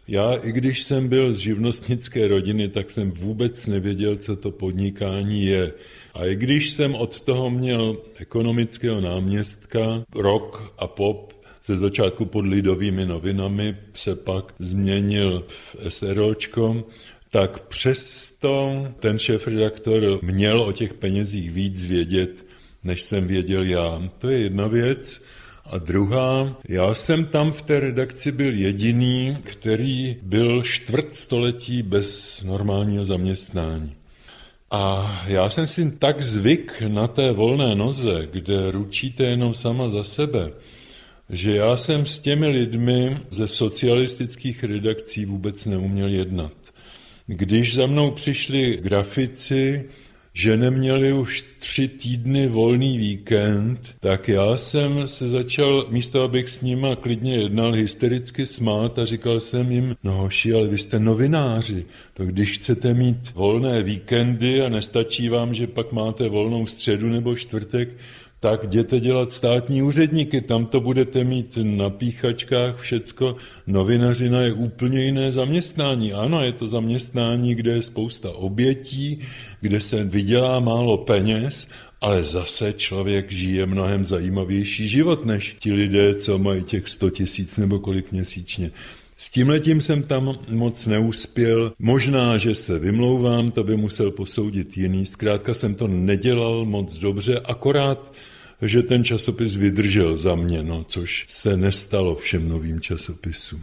Já, 0.08 0.34
i 0.34 0.52
když 0.52 0.82
jsem 0.82 1.08
byl 1.08 1.32
z 1.32 1.38
živnostnické 1.38 2.28
rodiny, 2.28 2.68
tak 2.68 2.90
jsem 2.90 3.10
vůbec 3.10 3.66
nevěděl, 3.66 4.16
co 4.16 4.36
to 4.36 4.50
podnikání 4.50 5.46
je. 5.46 5.72
A 6.14 6.26
i 6.26 6.36
když 6.36 6.70
jsem 6.70 6.94
od 6.94 7.20
toho 7.20 7.50
měl 7.50 7.96
ekonomického 8.16 9.00
náměstka, 9.00 10.04
rok 10.14 10.74
a 10.78 10.86
pop, 10.86 11.32
ze 11.64 11.76
začátku 11.76 12.24
pod 12.24 12.46
lidovými 12.46 13.06
novinami 13.06 13.76
se 13.94 14.16
pak 14.16 14.54
změnil 14.58 15.44
v 15.48 15.76
SROčko, 15.88 16.84
tak 17.30 17.60
přesto 17.60 18.84
ten 19.00 19.18
šéf-redaktor 19.18 20.18
měl 20.22 20.62
o 20.62 20.72
těch 20.72 20.94
penězích 20.94 21.50
víc 21.50 21.86
vědět, 21.86 22.46
než 22.84 23.02
jsem 23.02 23.26
věděl 23.26 23.64
já. 23.64 24.10
To 24.18 24.28
je 24.28 24.38
jedna 24.38 24.66
věc. 24.66 25.24
A 25.70 25.78
druhá, 25.78 26.56
já 26.68 26.94
jsem 26.94 27.26
tam 27.26 27.52
v 27.52 27.62
té 27.62 27.80
redakci 27.80 28.32
byl 28.32 28.54
jediný, 28.54 29.38
který 29.42 30.16
byl 30.22 30.62
čtvrt 30.62 31.14
století 31.14 31.82
bez 31.82 32.42
normálního 32.42 33.04
zaměstnání. 33.04 33.94
A 34.70 35.22
já 35.26 35.50
jsem 35.50 35.66
si 35.66 35.90
tak 35.90 36.22
zvyk 36.22 36.82
na 36.88 37.08
té 37.08 37.32
volné 37.32 37.74
noze, 37.74 38.28
kde 38.32 38.70
ručíte 38.70 39.24
jenom 39.24 39.54
sama 39.54 39.88
za 39.88 40.04
sebe, 40.04 40.52
že 41.30 41.56
já 41.56 41.76
jsem 41.76 42.06
s 42.06 42.18
těmi 42.18 42.46
lidmi 42.46 43.18
ze 43.30 43.48
socialistických 43.48 44.64
redakcí 44.64 45.24
vůbec 45.24 45.66
neuměl 45.66 46.08
jednat. 46.08 46.52
Když 47.26 47.74
za 47.74 47.86
mnou 47.86 48.10
přišli 48.10 48.78
grafici, 48.82 49.84
že 50.34 50.56
neměli 50.56 51.12
už 51.12 51.44
tři 51.58 51.88
týdny 51.88 52.46
volný 52.46 52.98
víkend, 52.98 53.96
tak 54.00 54.28
já 54.28 54.56
jsem 54.56 55.08
se 55.08 55.28
začal, 55.28 55.86
místo 55.90 56.22
abych 56.22 56.48
s 56.48 56.60
nima 56.60 56.96
klidně 56.96 57.36
jednal, 57.36 57.72
hystericky 57.72 58.46
smát 58.46 58.98
a 58.98 59.04
říkal 59.04 59.40
jsem 59.40 59.72
jim, 59.72 59.96
no 60.04 60.12
hoši, 60.12 60.52
ale 60.54 60.68
vy 60.68 60.78
jste 60.78 60.98
novináři, 60.98 61.84
to 62.14 62.24
když 62.24 62.58
chcete 62.58 62.94
mít 62.94 63.34
volné 63.34 63.82
víkendy 63.82 64.62
a 64.62 64.68
nestačí 64.68 65.28
vám, 65.28 65.54
že 65.54 65.66
pak 65.66 65.92
máte 65.92 66.28
volnou 66.28 66.66
středu 66.66 67.08
nebo 67.08 67.36
čtvrtek, 67.36 67.88
tak 68.44 68.64
jděte 68.64 69.00
dělat 69.00 69.32
státní 69.32 69.82
úředníky, 69.82 70.40
tam 70.40 70.66
to 70.66 70.80
budete 70.80 71.24
mít 71.24 71.58
na 71.62 71.90
píchačkách 71.90 72.76
všecko. 72.76 73.36
Novinařina 73.66 74.40
je 74.40 74.52
úplně 74.52 75.04
jiné 75.04 75.32
zaměstnání. 75.32 76.12
Ano, 76.12 76.44
je 76.44 76.52
to 76.52 76.68
zaměstnání, 76.68 77.54
kde 77.54 77.72
je 77.72 77.82
spousta 77.82 78.30
obětí, 78.30 79.18
kde 79.60 79.80
se 79.80 80.04
vydělá 80.04 80.60
málo 80.60 80.98
peněz, 80.98 81.68
ale 82.00 82.24
zase 82.24 82.72
člověk 82.72 83.32
žije 83.32 83.66
mnohem 83.66 84.04
zajímavější 84.04 84.88
život, 84.88 85.24
než 85.24 85.56
ti 85.58 85.72
lidé, 85.72 86.14
co 86.14 86.38
mají 86.38 86.62
těch 86.62 86.88
100 86.88 87.10
tisíc 87.10 87.56
nebo 87.56 87.78
kolik 87.78 88.12
měsíčně. 88.12 88.70
S 89.16 89.30
tímhletím 89.30 89.80
jsem 89.80 90.02
tam 90.02 90.38
moc 90.50 90.86
neuspěl. 90.86 91.72
Možná, 91.78 92.38
že 92.38 92.54
se 92.54 92.78
vymlouvám, 92.78 93.50
to 93.50 93.64
by 93.64 93.76
musel 93.76 94.10
posoudit 94.10 94.76
jiný. 94.76 95.06
Zkrátka 95.06 95.54
jsem 95.54 95.74
to 95.74 95.88
nedělal 95.88 96.64
moc 96.64 96.98
dobře, 96.98 97.40
akorát 97.40 98.12
že 98.68 98.82
ten 98.82 99.04
časopis 99.04 99.56
vydržel 99.56 100.16
za 100.16 100.34
mě, 100.34 100.62
no, 100.62 100.84
což 100.88 101.24
se 101.28 101.56
nestalo 101.56 102.14
všem 102.14 102.48
novým 102.48 102.80
časopisům. 102.80 103.60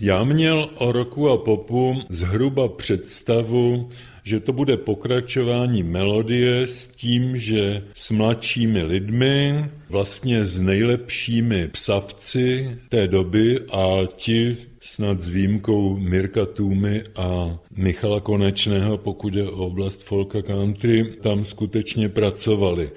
Já 0.00 0.24
měl 0.24 0.70
o 0.74 0.92
roku 0.92 1.28
a 1.30 1.36
popu 1.36 2.02
zhruba 2.08 2.68
představu, 2.68 3.88
že 4.24 4.40
to 4.40 4.52
bude 4.52 4.76
pokračování 4.76 5.82
melodie 5.82 6.66
s 6.66 6.86
tím, 6.86 7.36
že 7.36 7.82
s 7.94 8.10
mladšími 8.10 8.82
lidmi, 8.82 9.64
vlastně 9.90 10.46
s 10.46 10.60
nejlepšími 10.60 11.68
psavci 11.68 12.78
té 12.88 13.08
doby 13.08 13.60
a 13.72 14.06
ti 14.16 14.56
snad 14.80 15.20
s 15.20 15.28
výjimkou 15.28 15.96
Mirka 15.96 16.46
Tůmy 16.46 17.02
a 17.16 17.58
Michala 17.76 18.20
Konečného, 18.20 18.98
pokud 18.98 19.34
je 19.34 19.48
o 19.48 19.66
oblast 19.66 20.02
folka 20.02 20.42
country, 20.42 21.04
tam 21.22 21.44
skutečně 21.44 22.08
pracovali. 22.08 22.90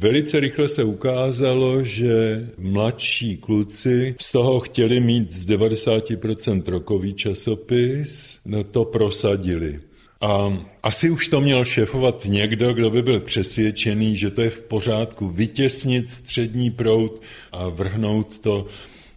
Velice 0.00 0.40
rychle 0.40 0.68
se 0.68 0.84
ukázalo, 0.84 1.84
že 1.84 2.46
mladší 2.58 3.36
kluci 3.36 4.14
z 4.20 4.32
toho 4.32 4.60
chtěli 4.60 5.00
mít 5.00 5.32
z 5.32 5.46
90% 5.46 6.62
rokový 6.66 7.14
časopis, 7.14 8.40
no 8.46 8.64
to 8.64 8.84
prosadili. 8.84 9.80
A 10.20 10.58
asi 10.82 11.10
už 11.10 11.28
to 11.28 11.40
měl 11.40 11.64
šéfovat 11.64 12.24
někdo, 12.24 12.72
kdo 12.72 12.90
by 12.90 13.02
byl 13.02 13.20
přesvědčený, 13.20 14.16
že 14.16 14.30
to 14.30 14.42
je 14.42 14.50
v 14.50 14.62
pořádku 14.62 15.28
vytěsnit 15.28 16.10
střední 16.10 16.70
proud 16.70 17.22
a 17.52 17.68
vrhnout 17.68 18.38
to 18.38 18.66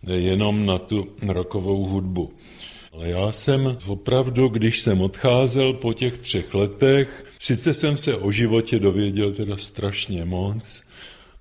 jenom 0.07 0.65
na 0.65 0.77
tu 0.77 1.07
rokovou 1.27 1.85
hudbu. 1.85 2.33
Ale 2.93 3.09
já 3.09 3.31
jsem 3.31 3.77
opravdu, 3.87 4.47
když 4.47 4.81
jsem 4.81 5.01
odcházel 5.01 5.73
po 5.73 5.93
těch 5.93 6.17
třech 6.17 6.53
letech, 6.53 7.22
sice 7.43 7.73
jsem 7.73 7.97
se 7.97 8.17
o 8.17 8.32
životě 8.32 8.79
dověděl 8.79 9.34
teda 9.34 9.58
strašně 9.58 10.25
moc, 10.25 10.84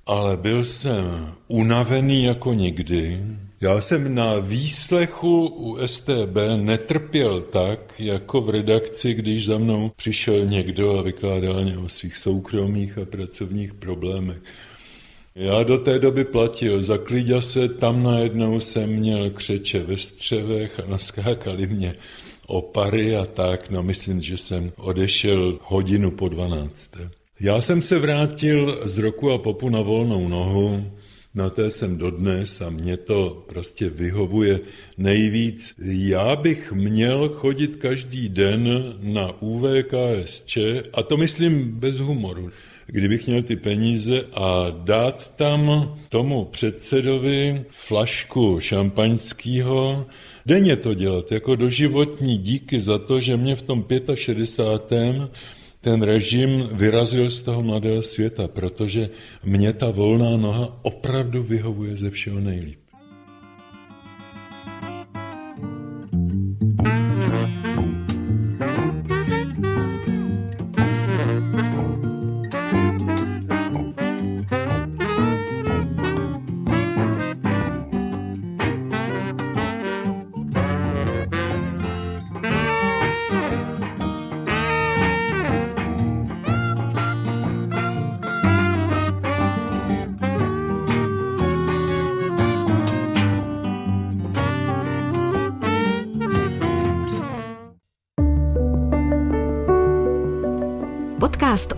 ale 0.06 0.36
byl 0.36 0.64
jsem 0.64 1.34
unavený 1.48 2.24
jako 2.24 2.52
nikdy. 2.52 3.20
Já 3.60 3.80
jsem 3.80 4.14
na 4.14 4.38
výslechu 4.38 5.46
u 5.46 5.86
STB 5.86 6.36
netrpěl 6.56 7.42
tak, 7.42 7.94
jako 7.98 8.40
v 8.40 8.50
redakci, 8.50 9.14
když 9.14 9.46
za 9.46 9.58
mnou 9.58 9.92
přišel 9.96 10.44
někdo 10.44 10.98
a 10.98 11.02
vykládal 11.02 11.64
mě 11.64 11.78
o 11.78 11.88
svých 11.88 12.16
soukromých 12.16 12.98
a 12.98 13.04
pracovních 13.04 13.74
problémech. 13.74 14.38
Já 15.34 15.62
do 15.62 15.78
té 15.78 15.98
doby 15.98 16.24
platil 16.24 16.82
za 16.82 16.98
se, 17.40 17.68
tam 17.68 18.02
najednou 18.02 18.60
jsem 18.60 18.90
měl 18.90 19.30
křeče 19.30 19.78
ve 19.78 19.96
střevech 19.96 20.80
a 20.80 20.90
naskákali 20.90 21.66
mě 21.66 21.94
opary 22.46 23.16
a 23.16 23.26
tak. 23.26 23.70
No 23.70 23.82
myslím, 23.82 24.20
že 24.20 24.38
jsem 24.38 24.72
odešel 24.76 25.58
hodinu 25.62 26.10
po 26.10 26.28
dvanácté. 26.28 27.10
Já 27.40 27.60
jsem 27.60 27.82
se 27.82 27.98
vrátil 27.98 28.80
z 28.84 28.98
roku 28.98 29.32
a 29.32 29.38
popu 29.38 29.68
na 29.68 29.80
volnou 29.80 30.28
nohu, 30.28 30.92
na 31.34 31.50
té 31.50 31.70
jsem 31.70 31.98
dodnes 31.98 32.60
a 32.60 32.70
mě 32.70 32.96
to 32.96 33.44
prostě 33.48 33.90
vyhovuje 33.90 34.60
nejvíc. 34.98 35.74
Já 35.84 36.36
bych 36.36 36.72
měl 36.72 37.28
chodit 37.28 37.76
každý 37.76 38.28
den 38.28 38.68
na 39.00 39.42
UVKSČ 39.42 40.58
a 40.92 41.02
to 41.02 41.16
myslím 41.16 41.72
bez 41.72 41.98
humoru 41.98 42.50
kdybych 42.86 43.26
měl 43.26 43.42
ty 43.42 43.56
peníze 43.56 44.20
a 44.32 44.66
dát 44.70 45.36
tam 45.36 45.94
tomu 46.08 46.44
předsedovi 46.44 47.64
flašku 47.70 48.60
šampaňského, 48.60 50.06
denně 50.46 50.76
to 50.76 50.94
dělat, 50.94 51.32
jako 51.32 51.56
doživotní 51.56 52.38
díky 52.38 52.80
za 52.80 52.98
to, 52.98 53.20
že 53.20 53.36
mě 53.36 53.56
v 53.56 53.62
tom 53.62 53.84
65 54.14 55.30
ten 55.80 56.02
režim 56.02 56.68
vyrazil 56.72 57.30
z 57.30 57.40
toho 57.40 57.62
mladého 57.62 58.02
světa, 58.02 58.48
protože 58.48 59.10
mě 59.44 59.72
ta 59.72 59.90
volná 59.90 60.36
noha 60.36 60.78
opravdu 60.82 61.42
vyhovuje 61.42 61.96
ze 61.96 62.10
všeho 62.10 62.40
nejlíp. 62.40 62.81